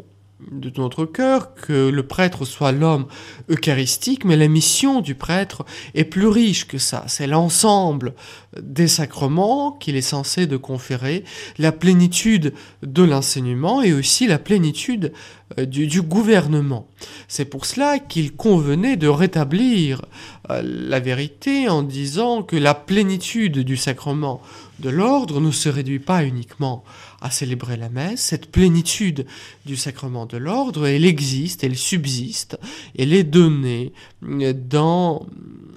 de 0.53 0.71
notre 0.77 1.05
cœur 1.05 1.55
que 1.55 1.89
le 1.89 2.07
prêtre 2.07 2.45
soit 2.45 2.71
l'homme 2.71 3.07
eucharistique, 3.51 4.25
mais 4.25 4.37
la 4.37 4.47
mission 4.47 5.01
du 5.01 5.17
prêtre 5.17 5.65
est 5.95 6.05
plus 6.05 6.29
riche 6.29 6.69
que 6.69 6.79
ça. 6.79 7.05
C'est 7.09 7.27
l'ensemble 7.27 8.15
des 8.61 8.87
sacrements 8.87 9.73
qu'il 9.73 9.97
est 9.97 10.01
censé 10.01 10.47
de 10.47 10.57
conférer, 10.57 11.25
la 11.59 11.73
plénitude 11.73 12.55
de 12.83 13.03
l'enseignement 13.03 13.83
et 13.83 13.93
aussi 13.93 14.27
la 14.27 14.39
plénitude 14.39 15.13
euh, 15.59 15.67
du, 15.67 15.87
du 15.87 16.03
gouvernement. 16.03 16.89
C'est 17.27 17.45
pour 17.45 17.67
cela 17.67 17.99
qu'il 17.99 18.37
convenait 18.37 18.97
de 18.97 19.09
rétablir 19.09 20.03
euh, 20.51 20.63
la 20.65 21.01
vérité 21.01 21.69
en 21.69 21.83
disant 21.83 22.43
que 22.43 22.57
la 22.57 22.75
plénitude 22.75 23.59
du 23.59 23.77
sacrement 23.77 24.41
de 24.79 24.89
l'ordre 24.89 25.41
ne 25.41 25.51
se 25.51 25.69
réduit 25.69 25.99
pas 25.99 26.25
uniquement 26.25 26.85
à 27.21 27.31
célébrer 27.31 27.77
la 27.77 27.89
messe, 27.89 28.21
cette 28.21 28.51
plénitude 28.51 29.27
du 29.67 29.77
sacrement 29.77 30.27
de 30.27 30.37
l'ordre, 30.37 30.87
elle 30.87 31.05
existe, 31.05 31.65
elle 31.65 31.77
subsiste, 31.77 32.59
elle 32.97 33.13
est 33.13 33.25
donnée 33.25 33.93
dans 34.23 35.27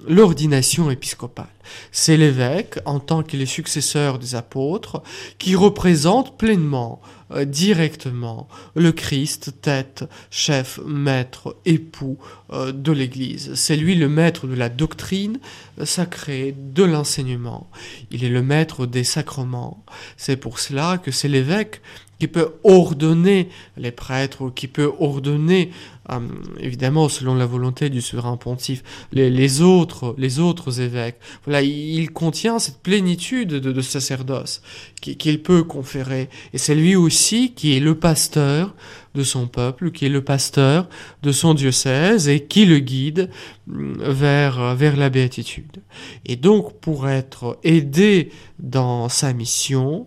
l'ordination 0.08 0.90
épiscopale. 0.90 1.46
C'est 1.92 2.16
l'évêque, 2.16 2.78
en 2.84 2.98
tant 2.98 3.22
qu'il 3.22 3.40
est 3.40 3.46
successeur 3.46 4.18
des 4.18 4.34
apôtres, 4.34 5.02
qui 5.38 5.54
représente 5.54 6.36
pleinement, 6.36 7.00
euh, 7.30 7.44
directement, 7.44 8.48
le 8.74 8.92
Christ, 8.92 9.54
tête, 9.62 10.04
chef, 10.30 10.80
maître, 10.84 11.56
époux 11.64 12.18
euh, 12.52 12.72
de 12.72 12.92
l'Église. 12.92 13.54
C'est 13.54 13.76
lui 13.76 13.94
le 13.94 14.08
maître 14.08 14.46
de 14.46 14.54
la 14.54 14.68
doctrine 14.68 15.38
sacrée, 15.84 16.54
de 16.56 16.82
l'enseignement. 16.82 17.70
Il 18.10 18.24
est 18.24 18.28
le 18.28 18.42
maître 18.42 18.86
des 18.86 19.04
sacrements. 19.04 19.84
C'est 20.16 20.36
pour 20.36 20.58
cela 20.58 20.98
que 20.98 21.10
c'est 21.10 21.28
l'évêque 21.28 21.80
qui 22.22 22.28
peut 22.28 22.52
ordonner 22.62 23.48
les 23.76 23.90
prêtres, 23.90 24.48
qui 24.54 24.68
peut 24.68 24.92
ordonner, 25.00 25.72
euh, 26.08 26.20
évidemment 26.60 27.08
selon 27.08 27.34
la 27.34 27.46
volonté 27.46 27.90
du 27.90 28.00
souverain 28.00 28.36
pontife, 28.36 28.84
les, 29.10 29.60
autres, 29.60 30.14
les 30.18 30.38
autres 30.38 30.80
évêques. 30.80 31.16
Voilà, 31.44 31.62
il, 31.62 32.12
contient 32.12 32.60
cette 32.60 32.78
plénitude 32.78 33.48
de, 33.48 33.80
sacerdoce 33.80 34.62
qu'il 35.00 35.42
peut 35.42 35.64
conférer. 35.64 36.28
Et 36.52 36.58
c'est 36.58 36.76
lui 36.76 36.94
aussi 36.94 37.54
qui 37.54 37.76
est 37.76 37.80
le 37.80 37.96
pasteur 37.96 38.72
de 39.16 39.24
son 39.24 39.48
peuple, 39.48 39.90
qui 39.90 40.06
est 40.06 40.08
le 40.08 40.22
pasteur 40.22 40.88
de 41.24 41.32
son 41.32 41.54
diocèse 41.54 42.28
et 42.28 42.44
qui 42.44 42.66
le 42.66 42.78
guide 42.78 43.30
mm, 43.66 43.94
vers, 44.00 44.76
vers 44.76 44.96
la 44.96 45.10
béatitude. 45.10 45.82
Et 46.24 46.36
donc, 46.36 46.78
pour 46.78 47.08
être 47.08 47.58
aidé 47.64 48.30
dans 48.60 49.08
sa 49.08 49.32
mission, 49.32 50.06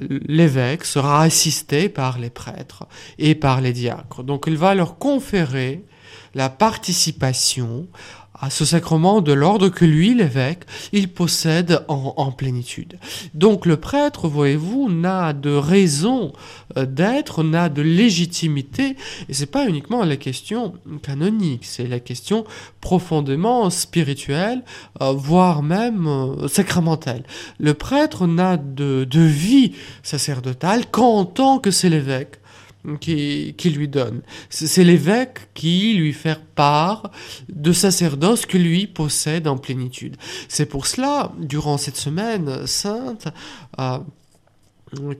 l'évêque 0.00 0.84
sera 0.84 1.22
assisté 1.22 1.88
par 1.88 2.18
les 2.18 2.30
prêtres 2.30 2.84
et 3.18 3.34
par 3.34 3.60
les 3.60 3.72
diacres. 3.72 4.22
Donc 4.22 4.44
il 4.46 4.56
va 4.56 4.74
leur 4.74 4.98
conférer 4.98 5.84
la 6.34 6.48
participation 6.48 7.86
à 8.38 8.50
ce 8.50 8.64
sacrement 8.64 9.20
de 9.20 9.32
l'ordre 9.32 9.68
que 9.68 9.84
lui, 9.84 10.14
l'évêque, 10.14 10.64
il 10.92 11.08
possède 11.08 11.84
en, 11.88 12.32
plénitude. 12.32 12.98
Donc 13.32 13.64
le 13.64 13.76
prêtre, 13.76 14.28
voyez-vous, 14.28 14.90
n'a 14.90 15.32
de 15.32 15.50
raison 15.50 16.32
euh, 16.76 16.84
d'être, 16.84 17.44
n'a 17.44 17.68
de 17.68 17.82
légitimité, 17.82 18.96
et 19.28 19.34
c'est 19.34 19.46
pas 19.46 19.68
uniquement 19.68 20.04
la 20.04 20.16
question 20.16 20.74
canonique, 21.02 21.64
c'est 21.64 21.86
la 21.86 22.00
question 22.00 22.44
profondément 22.80 23.70
spirituelle, 23.70 24.62
euh, 25.00 25.12
voire 25.12 25.62
même 25.62 26.06
euh, 26.06 26.48
sacramentelle. 26.48 27.24
Le 27.58 27.74
prêtre 27.74 28.26
n'a 28.26 28.56
de, 28.56 29.04
de 29.08 29.20
vie 29.20 29.72
sacerdotale 30.02 30.86
qu'en 30.90 31.24
tant 31.24 31.58
que 31.58 31.70
c'est 31.70 31.88
l'évêque 31.88 32.40
qui, 33.00 33.54
qui 33.56 33.70
lui 33.70 33.88
donne. 33.88 34.22
C'est 34.50 34.84
l'évêque 34.84 35.48
qui 35.54 35.94
lui 35.94 36.12
fait 36.12 36.38
part 36.54 37.10
de 37.48 37.72
sacerdoce 37.72 38.46
que 38.46 38.58
lui 38.58 38.86
possède 38.86 39.48
en 39.48 39.56
plénitude. 39.56 40.16
C'est 40.48 40.66
pour 40.66 40.86
cela, 40.86 41.32
durant 41.38 41.78
cette 41.78 41.96
semaine 41.96 42.66
sainte, 42.66 43.28
euh, 43.78 43.98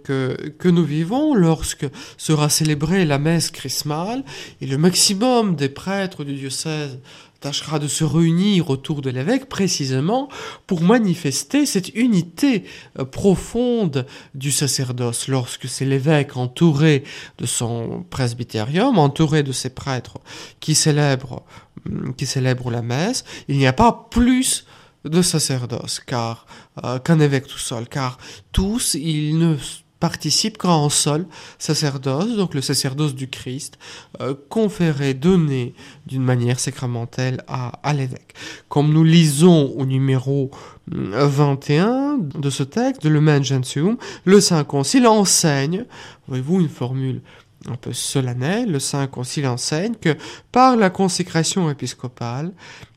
que, 0.05 0.37
que, 0.59 0.69
nous 0.69 0.85
vivons 0.85 1.35
lorsque 1.35 1.87
sera 2.17 2.49
célébrée 2.49 3.05
la 3.05 3.19
messe 3.19 3.51
chrismale 3.51 4.23
et 4.61 4.67
le 4.67 4.79
maximum 4.79 5.57
des 5.57 5.69
prêtres 5.69 6.23
du 6.23 6.35
diocèse 6.35 7.01
tâchera 7.45 7.79
de 7.79 7.89
se 7.89 8.05
réunir 8.05 8.71
autour 8.71 9.03
de 9.03 9.11
l'évêque 9.11 9.51
précisément 9.51 10.31
pour 10.67 10.81
manifester 10.81 11.67
cette 11.67 11.95
unité 11.95 12.65
euh, 12.99 13.05
profonde 13.05 14.07
du 14.35 14.51
sacerdoce. 14.51 15.29
Lorsque 15.29 15.69
c'est 15.69 15.85
l'évêque 15.85 16.39
entouré 16.39 17.05
de 17.37 17.45
son 17.45 18.03
presbytérium, 18.09 18.99
entouré 18.99 19.43
de 19.43 19.53
ses 19.53 19.69
prêtres 19.69 20.21
qui 20.59 20.75
célèbrent, 20.75 21.43
hum, 21.85 22.15
la 22.71 22.81
messe, 22.81 23.27
il 23.49 23.59
n'y 23.59 23.67
a 23.67 23.75
pas 23.75 24.09
plus 24.11 24.65
de 25.05 25.21
sacerdoce 25.21 26.01
car 26.01 26.47
euh, 26.83 26.99
qu'un 26.99 27.21
évêque 27.21 27.47
tout 27.47 27.59
seul, 27.59 27.87
car 27.91 28.17
tous 28.53 28.95
ils 28.95 29.37
ne 29.37 29.57
participe 30.05 30.59
qu'en 30.59 30.91
seul 30.91 31.25
sacerdoce, 31.59 32.37
donc 32.37 32.53
le 32.53 32.61
sacerdoce 32.61 33.15
du 33.15 33.29
Christ, 33.29 33.79
euh, 34.21 34.35
conféré, 34.51 35.15
donné 35.15 35.73
d'une 36.05 36.23
manière 36.23 36.61
sacramentelle 36.61 37.43
à, 37.49 37.95
l'évêque. 37.95 38.35
Comme 38.69 38.93
nous 38.93 39.03
lisons 39.03 39.73
au 39.79 39.87
numéro 39.87 40.51
21 40.89 41.87
hum, 41.87 42.29
de 42.35 42.51
ce 42.51 42.65
texte, 42.65 43.03
de 43.03 43.09
Le 43.09 43.43
Gentium, 43.43 43.97
le 44.27 44.43
Saint 44.43 44.65
Concile 44.65 45.07
enseigne, 45.07 45.87
voyez-vous 46.29 46.61
une 46.61 46.69
formule 46.69 47.23
un 47.67 47.77
peu 47.77 47.95
solennelle, 47.95 48.71
le 48.71 48.81
Saint 48.81 49.07
Concile 49.07 49.47
enseigne 49.47 49.95
que 49.99 50.15
par 50.53 50.77
la 50.77 50.91
consécration 50.91 51.71
épiscopale 51.71 52.53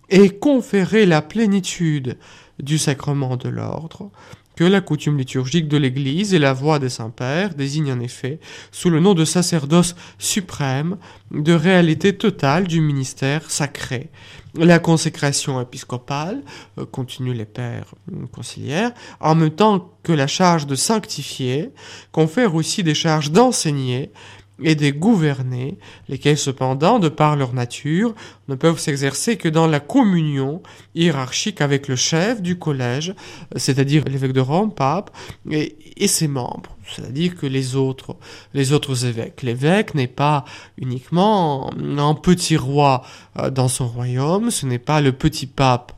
est 0.09 0.37
conférée 0.39 1.05
la 1.05 1.21
plénitude 1.21 2.17
du 2.59 2.77
sacrement 2.77 3.37
de 3.37 3.47
l'ordre, 3.47 4.11
que 4.57 4.63
la 4.63 4.81
coutume 4.81 5.19
liturgique 5.19 5.67
de 5.67 5.77
l'Église 5.77 6.33
et 6.33 6.39
la 6.39 6.51
voix 6.51 6.79
des 6.79 6.89
saints-pères 6.89 7.53
désignent 7.53 7.93
en 7.93 7.99
effet, 7.99 8.39
sous 8.71 8.89
le 8.89 8.99
nom 8.99 9.13
de 9.13 9.23
sacerdoce 9.23 9.95
suprême, 10.17 10.97
de 11.29 11.53
réalité 11.53 12.17
totale 12.17 12.67
du 12.67 12.81
ministère 12.81 13.49
sacré. 13.51 14.09
La 14.55 14.79
consécration 14.79 15.61
épiscopale, 15.61 16.41
euh, 16.79 16.85
continuent 16.85 17.37
les 17.37 17.45
pères 17.45 17.93
euh, 18.11 18.25
conciliaires, 18.31 18.93
en 19.19 19.35
même 19.35 19.51
temps 19.51 19.93
que 20.01 20.11
la 20.11 20.25
charge 20.25 20.65
de 20.65 20.75
sanctifier, 20.75 21.69
confère 22.11 22.55
aussi 22.55 22.81
des 22.81 22.95
charges 22.95 23.31
d'enseigner, 23.31 24.11
et 24.61 24.75
des 24.75 24.91
gouvernés, 24.91 25.77
lesquels 26.09 26.37
cependant, 26.37 26.99
de 26.99 27.09
par 27.09 27.35
leur 27.35 27.53
nature, 27.53 28.15
ne 28.47 28.55
peuvent 28.55 28.79
s'exercer 28.79 29.37
que 29.37 29.49
dans 29.49 29.67
la 29.67 29.79
communion 29.79 30.61
hiérarchique 30.95 31.61
avec 31.61 31.87
le 31.87 31.95
chef 31.95 32.41
du 32.41 32.57
collège, 32.57 33.13
c'est-à-dire 33.55 34.03
l'évêque 34.05 34.33
de 34.33 34.41
Rome, 34.41 34.73
pape, 34.73 35.11
et, 35.51 35.75
ses 36.07 36.27
membres, 36.27 36.77
c'est-à-dire 36.87 37.35
que 37.35 37.45
les 37.45 37.75
autres, 37.75 38.15
les 38.53 38.71
autres 38.71 39.05
évêques. 39.05 39.43
L'évêque 39.43 39.93
n'est 39.93 40.07
pas 40.07 40.45
uniquement 40.77 41.71
un 41.75 42.13
petit 42.13 42.55
roi 42.55 43.03
euh, 43.37 43.49
dans 43.49 43.67
son 43.67 43.87
royaume, 43.87 44.51
ce 44.51 44.65
n'est 44.65 44.79
pas 44.79 45.01
le 45.01 45.11
petit 45.11 45.47
pape 45.47 45.91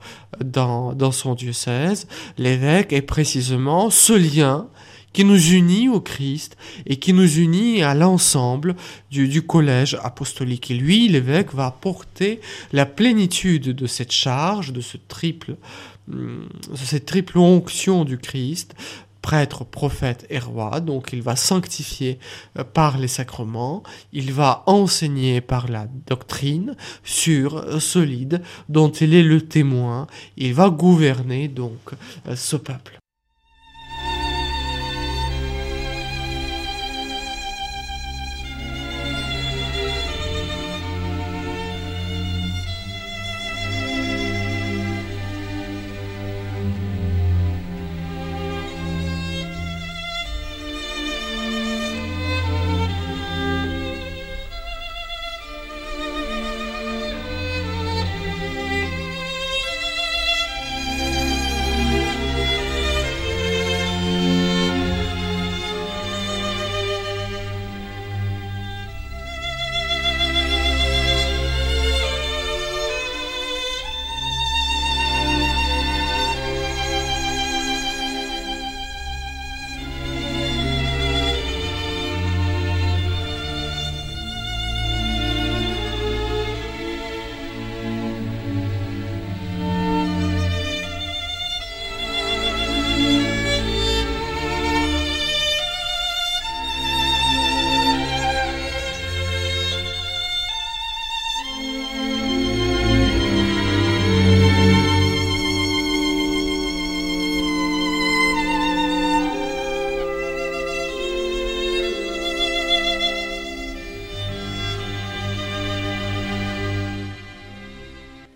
dans, 0.44 0.94
dans 0.94 1.12
son 1.12 1.36
diocèse, 1.36 2.08
l'évêque 2.38 2.94
est 2.94 3.02
précisément 3.02 3.90
ce 3.90 4.14
lien 4.14 4.68
qui 5.14 5.24
nous 5.24 5.52
unit 5.52 5.90
au 5.90 6.02
Christ 6.02 6.58
et 6.86 6.98
qui 6.98 7.14
nous 7.14 7.38
unit 7.38 7.82
à 7.84 7.94
l'ensemble 7.94 8.76
du, 9.10 9.42
collège 9.42 9.98
apostolique. 10.04 10.72
Et 10.72 10.76
lui, 10.76 11.08
l'évêque, 11.08 11.54
va 11.54 11.72
porter 11.72 12.40
la 12.72 12.86
plénitude 12.86 13.70
de 13.70 13.88
cette 13.88 14.12
charge, 14.12 14.74
de 14.74 14.82
ce 14.82 14.98
triple, 14.98 15.56
hum, 16.12 16.48
cette 16.76 17.06
triple 17.06 17.38
onction 17.38 18.06
du 18.06 18.18
Christ, 18.18 18.76
prêtre, 19.22 19.66
prophète 19.66 20.26
et 20.30 20.40
roi. 20.40 20.80
Donc 20.80 21.10
il 21.14 21.22
va 21.22 21.36
sanctifier 21.36 22.20
euh, 22.58 22.64
par 22.64 22.98
les 22.98 23.08
sacrements, 23.08 23.84
il 24.14 24.32
va 24.32 24.64
enseigner 24.66 25.42
par 25.42 25.68
la 25.70 25.88
doctrine 26.08 26.76
sûre, 27.04 27.58
euh, 27.58 27.80
solide, 27.80 28.42
dont 28.70 28.90
il 28.90 29.14
est 29.14 29.24
le 29.24 29.42
témoin, 29.42 30.08
il 30.38 30.54
va 30.54 30.70
gouverner 30.70 31.48
donc 31.48 31.94
euh, 32.28 32.36
ce 32.36 32.56
peuple. 32.56 33.00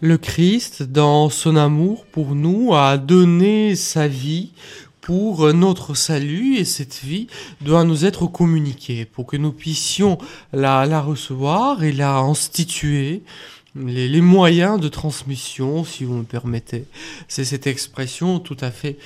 Le 0.06 0.18
Christ, 0.18 0.84
dans 0.84 1.30
son 1.30 1.56
amour 1.56 2.04
pour 2.04 2.36
nous, 2.36 2.74
a 2.74 2.98
donné 2.98 3.74
sa 3.78 4.10
vie 4.10 4.52
pour 5.00 5.54
notre 5.54 5.94
salut 5.94 6.58
et 6.58 6.66
cette 6.66 7.00
vie 7.02 7.28
doit 7.62 7.86
nous 7.86 8.04
être 8.04 8.28
communiquée 8.28 9.06
pour 9.06 9.26
que 9.26 9.38
nous 9.38 9.54
puissions 9.54 10.18
la, 10.52 10.86
la 10.86 11.00
recevoir 11.00 11.86
et 11.86 11.94
la 11.94 12.18
instituer 12.18 13.24
les, 13.75 14.21
moyens 14.21 14.79
de 14.79 14.88
transmission, 14.88 15.83
si 15.83 16.03
vous 16.03 16.15
me 16.15 16.23
permettez. 16.23 16.86
C'est 17.27 17.45
cette 17.45 17.67
expression 17.67 18.39
tout 18.39 18.57
à 18.59 18.71
fait 18.71 18.97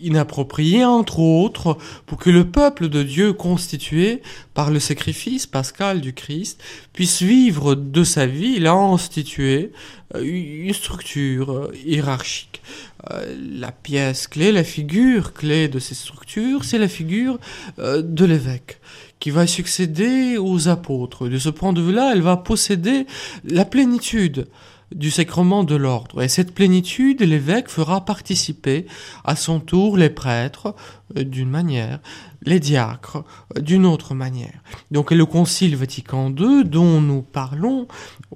inappropriée, 0.00 0.84
entre 0.84 1.18
autres, 1.18 1.76
pour 2.06 2.18
que 2.18 2.30
le 2.30 2.48
peuple 2.48 2.88
de 2.88 3.02
Dieu 3.02 3.32
constitué 3.32 4.22
par 4.54 4.70
le 4.70 4.80
sacrifice 4.80 5.46
pascal 5.46 6.00
du 6.00 6.12
Christ 6.12 6.62
puisse 6.92 7.22
vivre 7.22 7.74
de 7.74 8.04
sa 8.04 8.26
vie, 8.26 8.54
il 8.56 8.66
a 8.66 8.74
institué 8.74 9.72
euh, 10.14 10.22
une 10.22 10.72
structure 10.72 11.52
euh, 11.52 11.72
hiérarchique. 11.84 12.62
Euh, 13.10 13.36
la 13.58 13.72
pièce 13.72 14.28
clé, 14.28 14.52
la 14.52 14.64
figure 14.64 15.32
clé 15.32 15.68
de 15.68 15.78
cette 15.78 15.98
structure, 15.98 16.64
c'est 16.64 16.78
la 16.78 16.88
figure 16.88 17.38
de 17.78 18.24
l'évêque 18.24 18.78
qui 19.22 19.30
va 19.30 19.46
succéder 19.46 20.36
aux 20.36 20.66
apôtres. 20.66 21.28
De 21.28 21.38
ce 21.38 21.48
point 21.48 21.72
de 21.72 21.80
vue-là, 21.80 22.10
elle 22.12 22.22
va 22.22 22.36
posséder 22.36 23.06
la 23.44 23.64
plénitude 23.64 24.48
du 24.92 25.12
sacrement 25.12 25.62
de 25.62 25.76
l'ordre. 25.76 26.24
Et 26.24 26.28
cette 26.28 26.52
plénitude, 26.52 27.22
l'évêque 27.22 27.68
fera 27.68 28.04
participer 28.04 28.84
à 29.24 29.36
son 29.36 29.60
tour 29.60 29.96
les 29.96 30.10
prêtres 30.10 30.74
d'une 31.14 31.50
manière, 31.50 32.00
les 32.42 32.60
diacres 32.60 33.24
euh, 33.56 33.60
d'une 33.60 33.86
autre 33.86 34.14
manière. 34.14 34.62
Donc 34.90 35.10
le 35.10 35.26
Concile 35.26 35.76
Vatican 35.76 36.30
II, 36.30 36.64
dont 36.64 37.00
nous 37.00 37.22
parlons 37.22 37.86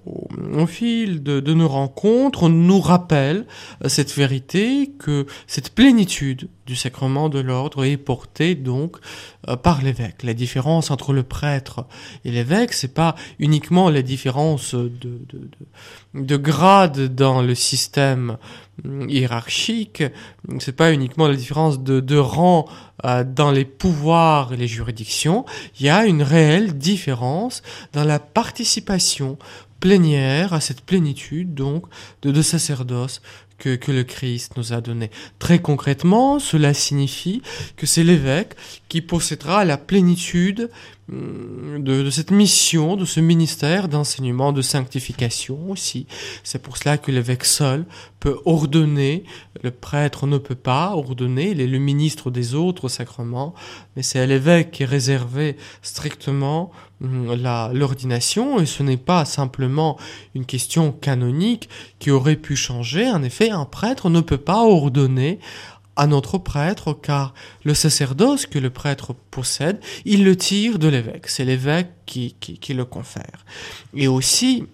au, 0.05 0.67
fil 0.67 1.23
de, 1.23 1.55
nos 1.55 1.69
rencontres, 1.69 2.49
nous 2.49 2.81
rappelle 2.81 3.47
euh, 3.85 3.89
cette 3.89 4.15
vérité 4.15 4.93
que 4.99 5.27
cette 5.47 5.75
plénitude 5.75 6.49
du 6.67 6.77
sacrement 6.77 7.29
de 7.29 7.39
l'ordre 7.39 7.85
est 7.85 7.97
portée 7.97 8.57
donc 8.57 8.97
par 9.62 9.83
l'évêque. 9.83 10.25
La 10.25 10.35
différence 10.35 10.91
entre 10.91 11.12
le 11.12 11.23
prêtre 11.23 11.87
et 12.25 12.33
l'évêque, 12.33 12.73
c'est 12.73 12.93
pas 12.93 13.15
uniquement 13.39 13.89
la 13.89 14.03
différence 14.03 14.75
de, 14.75 14.91
de, 14.91 15.49
de 16.15 16.37
grade 16.37 17.15
dans 17.15 17.41
le 17.41 17.55
système 17.55 18.37
hiérarchique, 18.85 20.03
c'est 20.59 20.77
pas 20.77 20.93
uniquement 20.93 21.29
la 21.29 21.37
différence 21.37 21.83
de, 21.83 22.01
de 22.01 22.17
rang 22.17 22.67
euh, 23.05 23.25
dans 23.25 23.51
les 23.51 23.65
pouvoirs 23.65 24.53
et 24.53 24.57
les 24.57 24.69
juridictions, 24.69 25.45
il 25.79 25.87
y 25.87 25.89
a 25.89 26.07
une 26.07 26.23
réelle 26.23 26.77
différence 26.77 27.62
dans 27.93 28.05
la 28.05 28.19
participation 28.19 29.39
plénière 29.81 30.53
à 30.53 30.61
cette 30.61 30.81
plénitude 30.81 31.55
donc 31.55 31.85
de, 32.23 32.31
de 32.31 32.43
sacerdoce 32.43 33.23
que, 33.59 33.77
que 33.77 33.93
le 33.93 34.05
Christ 34.05 34.53
nous 34.57 34.73
a 34.73 34.81
donné. 34.81 35.11
Très 35.39 35.61
concrètement, 35.61 36.39
cela 36.39 36.75
signifie 36.75 37.43
que 37.77 37.87
c'est 37.87 38.05
l'évêque 38.05 38.55
qui 38.89 39.01
possédera 39.01 39.65
la 39.65 39.79
plénitude 39.79 40.71
de, 41.09 41.79
de, 41.79 42.11
cette 42.11 42.33
mission, 42.33 42.97
de 42.97 43.05
ce 43.05 43.21
ministère 43.21 43.88
d'enseignement, 43.88 44.53
de 44.53 44.62
sanctification 44.62 45.71
aussi. 45.71 46.07
C'est 46.42 46.61
pour 46.61 46.77
cela 46.77 46.99
que 46.99 47.12
l'évêque 47.12 47.45
seul 47.45 47.85
peut 48.19 48.38
ordonner, 48.45 49.25
le 49.62 49.71
prêtre 49.71 50.27
ne 50.27 50.38
peut 50.38 50.57
pas 50.57 50.92
ordonner, 50.97 51.51
il 51.51 51.61
est 51.61 51.66
le 51.66 51.79
ministre 51.79 52.31
des 52.31 52.55
autres 52.55 52.88
sacrements, 52.88 53.55
mais 53.95 54.03
c'est 54.03 54.19
à 54.19 54.27
l'évêque 54.27 54.73
qui 54.73 54.83
est 54.83 54.87
réservé 54.87 55.57
strictement 55.81 56.73
hum, 57.01 57.33
l'ordination, 57.73 58.59
et 58.59 58.66
ce 58.66 58.83
n'est 58.83 58.97
pas 58.97 59.25
simplement 59.25 59.97
une 60.35 60.45
question 60.45 60.90
canonique 60.90 61.69
qui 62.01 62.11
aurait 62.11 62.37
pu 62.37 62.57
changer. 62.57 63.09
En 63.09 63.23
effet, 63.23 63.51
un 63.51 63.64
prêtre 63.64 64.11
ne 64.11 64.21
peut 64.21 64.38
pas 64.38 64.64
ordonner 64.64 65.38
à 65.97 66.07
notre 66.07 66.39
prêtre, 66.39 66.93
car 66.93 67.35
le 67.65 67.75
sacerdoce 67.75 68.47
que 68.47 68.59
le 68.59 68.71
prêtre 68.71 69.15
possède, 69.31 69.81
il 70.05 70.25
le 70.25 70.37
tire 70.37 70.79
de 70.79 70.89
l'évêque. 70.89 71.29
C'est 71.29 71.45
l'évêque 71.45 71.91
qui, 72.05 72.37
qui, 72.39 72.59
qui, 72.59 72.75
le 72.75 72.85
confère. 72.85 73.45
Et 73.95 74.07
aussi, 74.09 74.65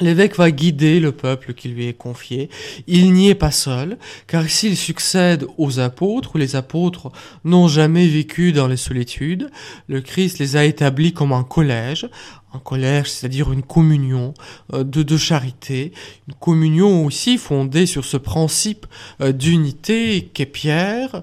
L'évêque 0.00 0.36
va 0.36 0.50
guider 0.50 0.98
le 0.98 1.12
peuple 1.12 1.52
qui 1.52 1.68
lui 1.68 1.86
est 1.86 1.92
confié. 1.94 2.48
Il 2.86 3.12
n'y 3.12 3.28
est 3.28 3.34
pas 3.34 3.50
seul, 3.50 3.98
car 4.26 4.48
s'il 4.48 4.76
succède 4.76 5.46
aux 5.58 5.78
apôtres, 5.78 6.38
les 6.38 6.56
apôtres 6.56 7.12
n'ont 7.44 7.68
jamais 7.68 8.08
vécu 8.08 8.52
dans 8.52 8.66
les 8.66 8.78
solitudes, 8.78 9.50
le 9.88 10.00
Christ 10.00 10.38
les 10.38 10.56
a 10.56 10.64
établis 10.64 11.12
comme 11.12 11.32
un 11.32 11.44
collège, 11.44 12.08
un 12.52 12.58
collège, 12.58 13.10
c'est-à-dire 13.10 13.52
une 13.52 13.62
communion 13.62 14.34
euh, 14.72 14.84
de, 14.84 15.16
charité, 15.16 15.92
une 16.28 16.34
communion 16.34 17.04
aussi 17.04 17.38
fondée 17.38 17.86
sur 17.86 18.04
ce 18.04 18.16
principe 18.16 18.86
euh, 19.20 19.32
d'unité 19.32 20.30
qu'est 20.34 20.46
Pierre, 20.46 21.22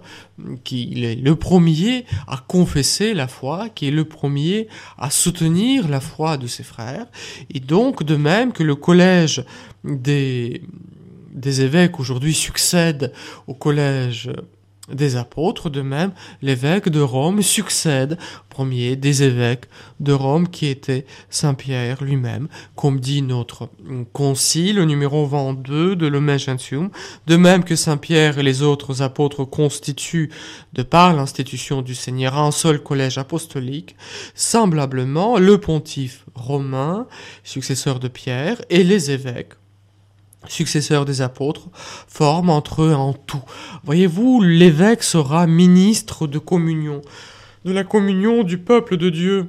qui 0.64 1.04
est 1.04 1.16
le 1.16 1.36
premier 1.36 2.06
à 2.28 2.38
confesser 2.38 3.14
la 3.14 3.28
foi, 3.28 3.70
qui 3.70 3.88
est 3.88 3.92
le 3.92 4.06
premier 4.06 4.68
à 4.98 5.10
soutenir 5.10 5.88
la 5.88 6.00
foi 6.00 6.38
de 6.38 6.48
ses 6.48 6.64
frères, 6.64 7.08
et 7.54 7.60
donc 7.60 8.04
de 8.04 8.16
même 8.16 8.54
que 8.54 8.64
le 8.64 8.76
collège 8.76 9.44
des 9.84 10.62
évêques 11.44 12.00
aujourd'hui 12.00 12.34
succède 12.34 13.12
au 13.48 13.54
collège 13.54 14.30
des 14.92 15.16
apôtres, 15.16 15.70
de 15.70 15.82
même 15.82 16.12
l'évêque 16.42 16.90
de 16.90 17.02
Rome 17.02 17.42
succède 17.42 18.18
premier 18.58 18.96
des 18.96 19.22
évêques 19.22 19.66
de 20.00 20.14
Rome 20.14 20.48
qui 20.48 20.66
était 20.66 21.06
Saint 21.30 21.54
Pierre 21.54 22.04
lui-même, 22.04 22.48
comme 22.76 23.00
dit 23.00 23.22
notre 23.22 23.70
concile 24.14 24.82
numéro 24.82 25.28
22 25.28 25.96
de 25.96 26.08
l'Homme 26.08 26.40
Gentium, 26.40 26.90
de 27.28 27.36
même 27.36 27.64
que 27.64 27.76
Saint 27.76 27.98
Pierre 27.98 28.40
et 28.40 28.44
les 28.44 28.64
autres 28.64 29.04
apôtres 29.04 29.46
constituent, 29.46 30.32
de 30.74 30.82
par 30.82 31.14
l'institution 31.14 31.84
du 31.84 31.94
Seigneur, 31.94 32.36
un 32.36 32.50
seul 32.50 32.82
collège 32.82 33.20
apostolique, 33.20 33.96
semblablement 34.34 35.38
le 35.38 35.60
pontife 35.60 36.26
romain, 36.34 37.06
successeur 37.44 38.00
de 38.00 38.08
Pierre, 38.08 38.60
et 38.72 38.84
les 38.84 39.12
évêques 39.12 39.54
successeurs 40.50 41.06
des 41.06 41.22
apôtres, 41.22 41.70
forment 42.08 42.50
entre 42.50 42.84
eux 42.84 42.94
en 42.94 43.14
tout. 43.14 43.44
Voyez-vous, 43.84 44.42
l'évêque 44.42 45.04
sera 45.04 45.48
ministre 45.48 46.28
de 46.28 46.40
communion, 46.40 47.02
de 47.66 47.72
la 47.72 47.84
communion 47.84 48.44
du 48.44 48.58
peuple 48.58 48.98
de 48.98 49.10
Dieu 49.10 49.48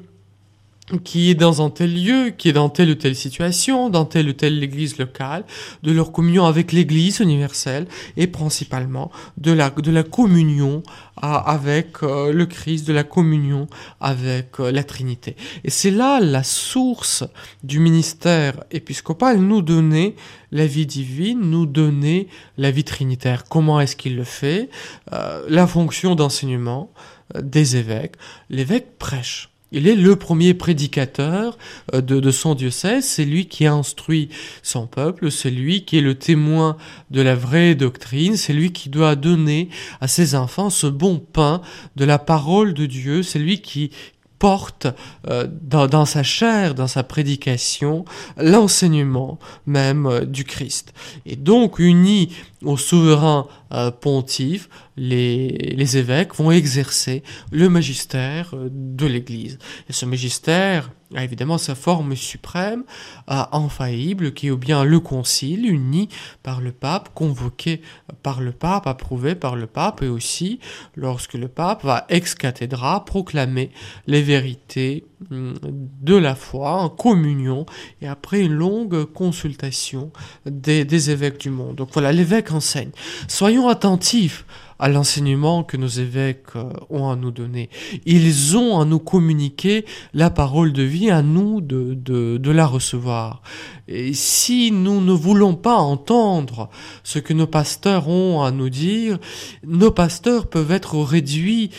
qui 1.04 1.30
est 1.30 1.34
dans 1.34 1.64
un 1.64 1.70
tel 1.70 2.02
lieu, 2.02 2.30
qui 2.30 2.48
est 2.48 2.52
dans 2.52 2.70
telle 2.70 2.90
ou 2.90 2.94
telle 2.94 3.14
situation, 3.14 3.90
dans 3.90 4.04
telle 4.04 4.28
ou 4.28 4.32
telle 4.32 4.62
église 4.62 4.98
locale, 4.98 5.44
de 5.82 5.92
leur 5.92 6.12
communion 6.12 6.46
avec 6.46 6.72
l'église 6.72 7.20
universelle 7.20 7.86
et 8.16 8.26
principalement 8.26 9.10
de 9.36 9.52
la, 9.52 9.70
communion 10.02 10.82
avec 11.20 12.02
euh, 12.02 12.32
le 12.32 12.46
Christ, 12.46 12.86
de 12.86 12.92
la 12.92 13.04
communion 13.04 13.66
avec 14.00 14.60
euh, 14.60 14.72
la 14.72 14.82
Trinité. 14.82 15.36
Et 15.64 15.70
c'est 15.70 15.90
là 15.90 16.20
la 16.20 16.42
source 16.42 17.24
du 17.64 17.80
ministère 17.80 18.64
épiscopal, 18.70 19.38
nous 19.38 19.62
donner 19.62 20.16
la 20.52 20.66
vie 20.66 20.86
divine, 20.86 21.40
nous 21.40 21.66
donner 21.66 22.28
la 22.56 22.70
vie 22.70 22.84
trinitaire. 22.84 23.44
Comment 23.44 23.80
est-ce 23.80 23.96
qu'il 23.96 24.16
le 24.16 24.24
fait? 24.24 24.70
Euh, 25.12 25.44
La 25.48 25.66
fonction 25.66 26.14
d'enseignement 26.14 26.90
des 27.38 27.76
évêques. 27.76 28.14
L'évêque 28.48 28.96
prêche. 28.98 29.50
Il 29.70 29.86
est 29.86 29.94
le 29.94 30.16
premier 30.16 30.54
prédicateur 30.54 31.58
euh, 31.94 32.00
de, 32.00 32.20
de 32.20 32.30
son 32.30 32.54
diocèse, 32.54 33.04
c'est 33.04 33.24
lui 33.24 33.46
qui 33.46 33.66
instruit 33.66 34.30
son 34.62 34.86
peuple, 34.86 35.30
c'est 35.30 35.50
lui 35.50 35.84
qui 35.84 35.98
est 35.98 36.02
le 36.02 36.14
témoin 36.14 36.76
de 37.10 37.20
la 37.20 37.34
vraie 37.34 37.74
doctrine, 37.74 38.36
c'est 38.36 38.54
lui 38.54 38.72
qui 38.72 38.88
doit 38.88 39.14
donner 39.14 39.68
à 40.00 40.08
ses 40.08 40.34
enfants 40.34 40.70
ce 40.70 40.86
bon 40.86 41.18
pain 41.18 41.60
de 41.96 42.04
la 42.04 42.18
parole 42.18 42.72
de 42.72 42.86
Dieu, 42.86 43.22
c'est 43.22 43.38
lui 43.38 43.60
qui, 43.60 43.90
porte 44.38 44.86
euh, 45.28 45.46
dans, 45.62 45.86
dans, 45.86 46.04
sa 46.04 46.22
chair, 46.22 46.74
dans 46.74 46.86
sa 46.86 47.02
prédication, 47.02 48.04
l'enseignement 48.36 49.38
même 49.66 50.06
euh, 50.06 50.24
du 50.24 50.44
Christ. 50.44 50.92
Et 51.26 51.36
donc, 51.36 51.78
unis 51.78 52.34
au 52.62 52.76
souverain 52.76 53.46
euh, 53.72 53.90
pontife, 53.90 54.68
les, 54.96 55.48
les, 55.76 55.96
évêques 55.96 56.34
vont 56.34 56.50
exercer 56.50 57.22
le 57.52 57.68
magistère 57.68 58.50
euh, 58.54 58.68
de 58.72 59.06
l'Église. 59.06 59.58
Et 59.88 59.92
ce 59.92 60.06
magistère 60.06 60.90
évidemment 61.16 61.58
sa 61.58 61.74
forme 61.74 62.14
suprême, 62.16 62.84
euh, 63.30 63.42
infaillible, 63.52 64.32
qui 64.32 64.48
est 64.48 64.56
bien 64.56 64.84
le 64.84 65.00
concile, 65.00 65.66
uni 65.66 66.08
par 66.42 66.60
le 66.60 66.72
pape, 66.72 67.10
convoqué 67.14 67.80
par 68.22 68.40
le 68.40 68.52
pape, 68.52 68.86
approuvé 68.86 69.34
par 69.34 69.56
le 69.56 69.66
pape, 69.66 70.02
et 70.02 70.08
aussi 70.08 70.60
lorsque 70.96 71.34
le 71.34 71.48
pape 71.48 71.84
va 71.84 72.04
ex 72.08 72.34
cathedra 72.34 73.04
proclamer 73.04 73.70
les 74.06 74.22
vérités 74.22 75.04
hum, 75.30 75.54
de 75.62 76.14
la 76.14 76.34
foi 76.34 76.72
en 76.72 76.88
communion, 76.88 77.66
et 78.02 78.08
après 78.08 78.40
une 78.40 78.52
longue 78.52 79.04
consultation 79.04 80.12
des 80.46 81.10
évêques 81.10 81.40
du 81.40 81.50
monde. 81.50 81.76
Donc 81.76 81.90
voilà, 81.92 82.12
l'évêque 82.12 82.52
enseigne. 82.52 82.90
Soyons 83.28 83.68
attentifs 83.68 84.44
à 84.78 84.88
l'enseignement 84.88 85.64
que 85.64 85.76
nos 85.76 85.88
évêques 85.88 86.56
euh, 86.56 86.70
ont 86.90 87.10
à 87.10 87.16
nous 87.16 87.30
donner. 87.30 87.68
Ils 88.06 88.56
ont 88.56 88.80
à 88.80 88.84
nous 88.84 88.98
communiquer 88.98 89.84
la 90.14 90.30
parole 90.30 90.72
de 90.72 90.82
vie, 90.82 91.10
à 91.10 91.22
nous 91.22 91.60
de, 91.60 91.94
de, 91.94 92.36
de 92.36 92.50
la 92.50 92.66
recevoir. 92.66 93.42
Et 93.88 94.12
si 94.12 94.70
nous 94.70 95.00
ne 95.00 95.12
voulons 95.12 95.54
pas 95.54 95.76
entendre 95.76 96.68
ce 97.02 97.18
que 97.18 97.32
nos 97.32 97.46
pasteurs 97.46 98.08
ont 98.08 98.42
à 98.42 98.50
nous 98.50 98.70
dire, 98.70 99.18
nos 99.66 99.90
pasteurs 99.90 100.48
peuvent 100.48 100.72
être 100.72 100.98
réduits 100.98 101.70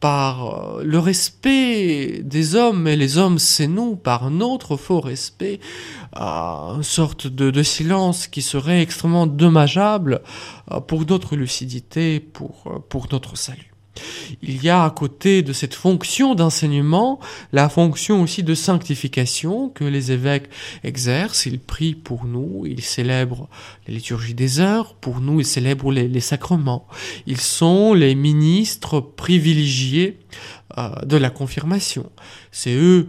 par 0.00 0.78
euh, 0.78 0.82
le 0.82 0.98
respect 0.98 2.22
des 2.24 2.54
hommes, 2.54 2.88
et 2.88 2.96
les 2.96 3.18
hommes 3.18 3.38
c'est 3.38 3.66
nous, 3.66 3.96
par 3.96 4.30
notre 4.30 4.76
faux 4.76 5.00
respect, 5.00 5.60
une 6.16 6.82
sorte 6.82 7.26
de, 7.26 7.62
silence 7.62 8.26
qui 8.26 8.42
serait 8.42 8.80
extrêmement 8.80 9.26
dommageable 9.26 10.22
euh, 10.70 10.80
pour 10.80 11.06
notre 11.06 11.36
lucidité, 11.36 12.18
pour, 12.18 12.64
euh, 12.66 12.78
pour 12.88 13.06
notre 13.12 13.36
salut. 13.36 13.69
Il 14.42 14.62
y 14.62 14.68
a 14.68 14.84
à 14.84 14.90
côté 14.90 15.42
de 15.42 15.52
cette 15.52 15.74
fonction 15.74 16.34
d'enseignement 16.34 17.20
la 17.52 17.68
fonction 17.68 18.22
aussi 18.22 18.42
de 18.42 18.54
sanctification 18.54 19.68
que 19.68 19.84
les 19.84 20.12
évêques 20.12 20.48
exercent. 20.84 21.46
Ils 21.46 21.58
prient 21.58 21.94
pour 21.94 22.24
nous, 22.24 22.64
ils 22.66 22.82
célèbrent 22.82 23.48
la 23.86 23.94
liturgie 23.94 24.34
des 24.34 24.60
heures, 24.60 24.94
pour 24.94 25.20
nous 25.20 25.40
ils 25.40 25.46
célèbrent 25.46 25.92
les, 25.92 26.20
sacrements. 26.20 26.86
Ils 27.26 27.40
sont 27.40 27.94
les 27.94 28.14
ministres 28.14 29.00
privilégiés 29.00 30.18
euh, 30.78 30.90
de 31.04 31.16
la 31.16 31.30
confirmation. 31.30 32.10
C'est 32.52 32.74
eux 32.74 33.08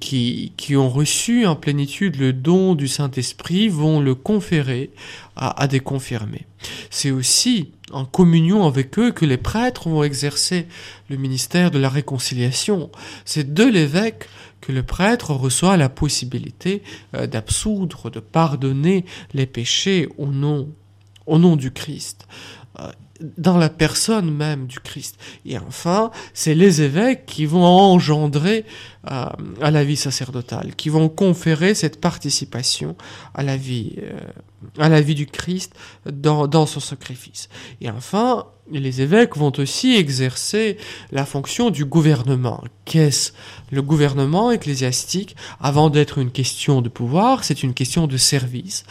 qui, 0.00 0.52
qui 0.56 0.76
ont 0.76 0.90
reçu 0.90 1.46
en 1.46 1.56
plénitude 1.56 2.16
le 2.16 2.32
don 2.32 2.74
du 2.74 2.88
Saint-Esprit 2.88 3.68
vont 3.68 4.00
le 4.00 4.14
conférer 4.14 4.90
à, 5.34 5.62
à 5.62 5.66
des 5.66 5.80
confirmés. 5.80 6.46
C'est 6.90 7.10
aussi 7.10 7.72
en 7.92 8.04
communion 8.04 8.66
avec 8.66 8.98
eux 8.98 9.12
que 9.12 9.24
les 9.24 9.36
prêtres 9.36 9.88
vont 9.88 10.02
exercer 10.02 10.66
le 11.08 11.16
ministère 11.16 11.70
de 11.70 11.78
la 11.78 11.88
réconciliation. 11.88 12.90
C'est 13.24 13.52
de 13.52 13.64
l'évêque 13.64 14.28
que 14.60 14.72
le 14.72 14.82
prêtre 14.82 15.32
reçoit 15.32 15.76
la 15.76 15.88
possibilité 15.88 16.82
euh, 17.14 17.26
d'absoudre, 17.26 18.10
de 18.10 18.20
pardonner 18.20 19.04
les 19.34 19.46
péchés 19.46 20.08
au 20.18 20.26
nom, 20.26 20.68
au 21.26 21.38
nom 21.38 21.56
du 21.56 21.72
Christ. 21.72 22.26
Dans 23.38 23.58
la 23.58 23.68
personne 23.68 24.30
même 24.34 24.66
du 24.66 24.80
Christ. 24.80 25.16
Et 25.44 25.58
enfin, 25.58 26.10
c'est 26.34 26.54
les 26.54 26.82
évêques 26.82 27.24
qui 27.26 27.46
vont 27.46 27.64
engendrer 27.64 28.64
euh, 29.10 29.26
à 29.60 29.70
la 29.70 29.84
vie 29.84 29.96
sacerdotale, 29.96 30.74
qui 30.76 30.88
vont 30.88 31.08
conférer 31.08 31.74
cette 31.74 32.00
participation 32.00 32.96
à 33.34 33.42
la 33.42 33.56
vie, 33.56 33.94
euh, 33.98 34.18
à 34.78 34.88
la 34.88 35.00
vie 35.00 35.14
du 35.14 35.26
Christ 35.26 35.74
dans, 36.10 36.46
dans 36.46 36.66
son 36.66 36.80
sacrifice. 36.80 37.48
Et 37.80 37.90
enfin, 37.90 38.46
les 38.70 39.00
évêques 39.00 39.36
vont 39.36 39.52
aussi 39.58 39.96
exercer 39.96 40.78
la 41.10 41.26
fonction 41.26 41.70
du 41.70 41.84
gouvernement. 41.84 42.62
Qu'est-ce 42.84 43.32
le 43.70 43.82
gouvernement 43.82 44.50
ecclésiastique? 44.50 45.36
Avant 45.60 45.90
d'être 45.90 46.18
une 46.18 46.30
question 46.30 46.80
de 46.80 46.88
pouvoir, 46.88 47.44
c'est 47.44 47.62
une 47.62 47.74
question 47.74 48.06
de 48.06 48.16
service. 48.16 48.84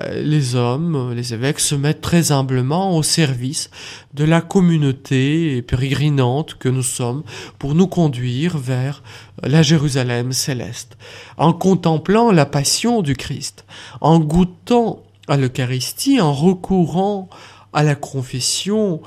Euh, 0.00 0.22
les 0.22 0.54
hommes, 0.54 1.12
les 1.12 1.34
évêques 1.34 1.60
se 1.60 1.74
mettent 1.74 2.00
très 2.00 2.32
humblement 2.32 2.96
au 2.96 3.02
service 3.02 3.70
de 4.14 4.24
la 4.24 4.40
communauté 4.40 5.60
pérégrinante 5.62 6.54
que 6.54 6.68
nous 6.68 6.82
sommes 6.82 7.22
pour 7.58 7.74
nous 7.74 7.86
conduire 7.86 8.56
vers 8.56 9.02
la 9.42 9.62
Jérusalem 9.62 10.32
céleste, 10.32 10.96
en 11.36 11.52
contemplant 11.52 12.32
la 12.32 12.46
passion 12.46 13.02
du 13.02 13.16
Christ, 13.16 13.64
en 14.00 14.18
goûtant 14.18 15.02
à 15.28 15.36
l'Eucharistie, 15.36 16.20
en 16.20 16.32
recourant 16.32 17.28
à 17.72 17.82
la 17.82 17.94
confession, 17.94 19.02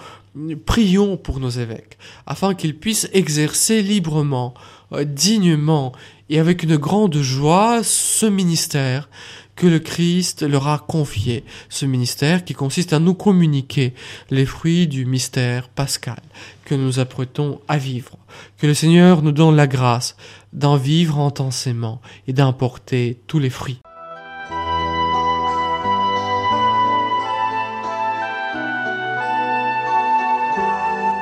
prions 0.66 1.18
pour 1.18 1.40
nos 1.40 1.50
évêques, 1.50 1.98
afin 2.26 2.54
qu'ils 2.54 2.78
puissent 2.78 3.10
exercer 3.14 3.82
librement, 3.82 4.54
euh, 4.92 5.04
dignement 5.04 5.94
et 6.30 6.40
avec 6.40 6.64
une 6.64 6.78
grande 6.78 7.18
joie 7.18 7.82
ce 7.84 8.26
ministère 8.26 9.10
que 9.56 9.68
le 9.68 9.80
Christ 9.80 10.44
leur 10.44 10.68
a 10.68 10.80
confié, 10.80 11.44
ce 11.70 11.86
ministère 11.86 12.44
qui 12.44 12.54
consiste 12.54 12.94
à 12.94 13.00
nous 13.00 13.14
communiquer 13.14 13.94
les 14.30 14.46
fruits 14.46 14.88
du 14.88 15.06
mystère 15.06 15.70
pascal 15.70 16.20
que 16.66 16.76
nous 16.76 17.00
apprêtons 17.00 17.62
à 17.68 17.78
vivre. 17.78 18.18
Que 18.58 18.68
le 18.68 18.74
Seigneur 18.74 19.22
nous 19.22 19.32
donne 19.32 19.56
la 19.56 19.68
grâce 19.68 20.18
d'en 20.52 20.76
vivre 20.76 21.20
intensément 21.20 22.02
et 22.28 22.34
d'importer 22.34 23.20
tous 23.28 23.40
les 23.40 23.50
fruits. 23.50 23.80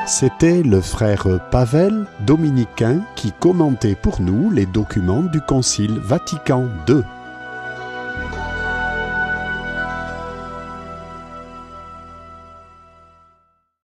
C'était 0.06 0.63
le 0.63 0.82
frère 0.82 1.39
Pavel, 1.50 2.06
dominicain, 2.26 3.06
qui 3.15 3.32
commentait 3.39 3.96
pour 3.96 4.19
nous 4.19 4.52
les 4.52 4.65
documents 4.65 5.24
du 5.24 5.39
Concile 5.39 5.98
Vatican 5.98 6.67
II. 6.89 7.04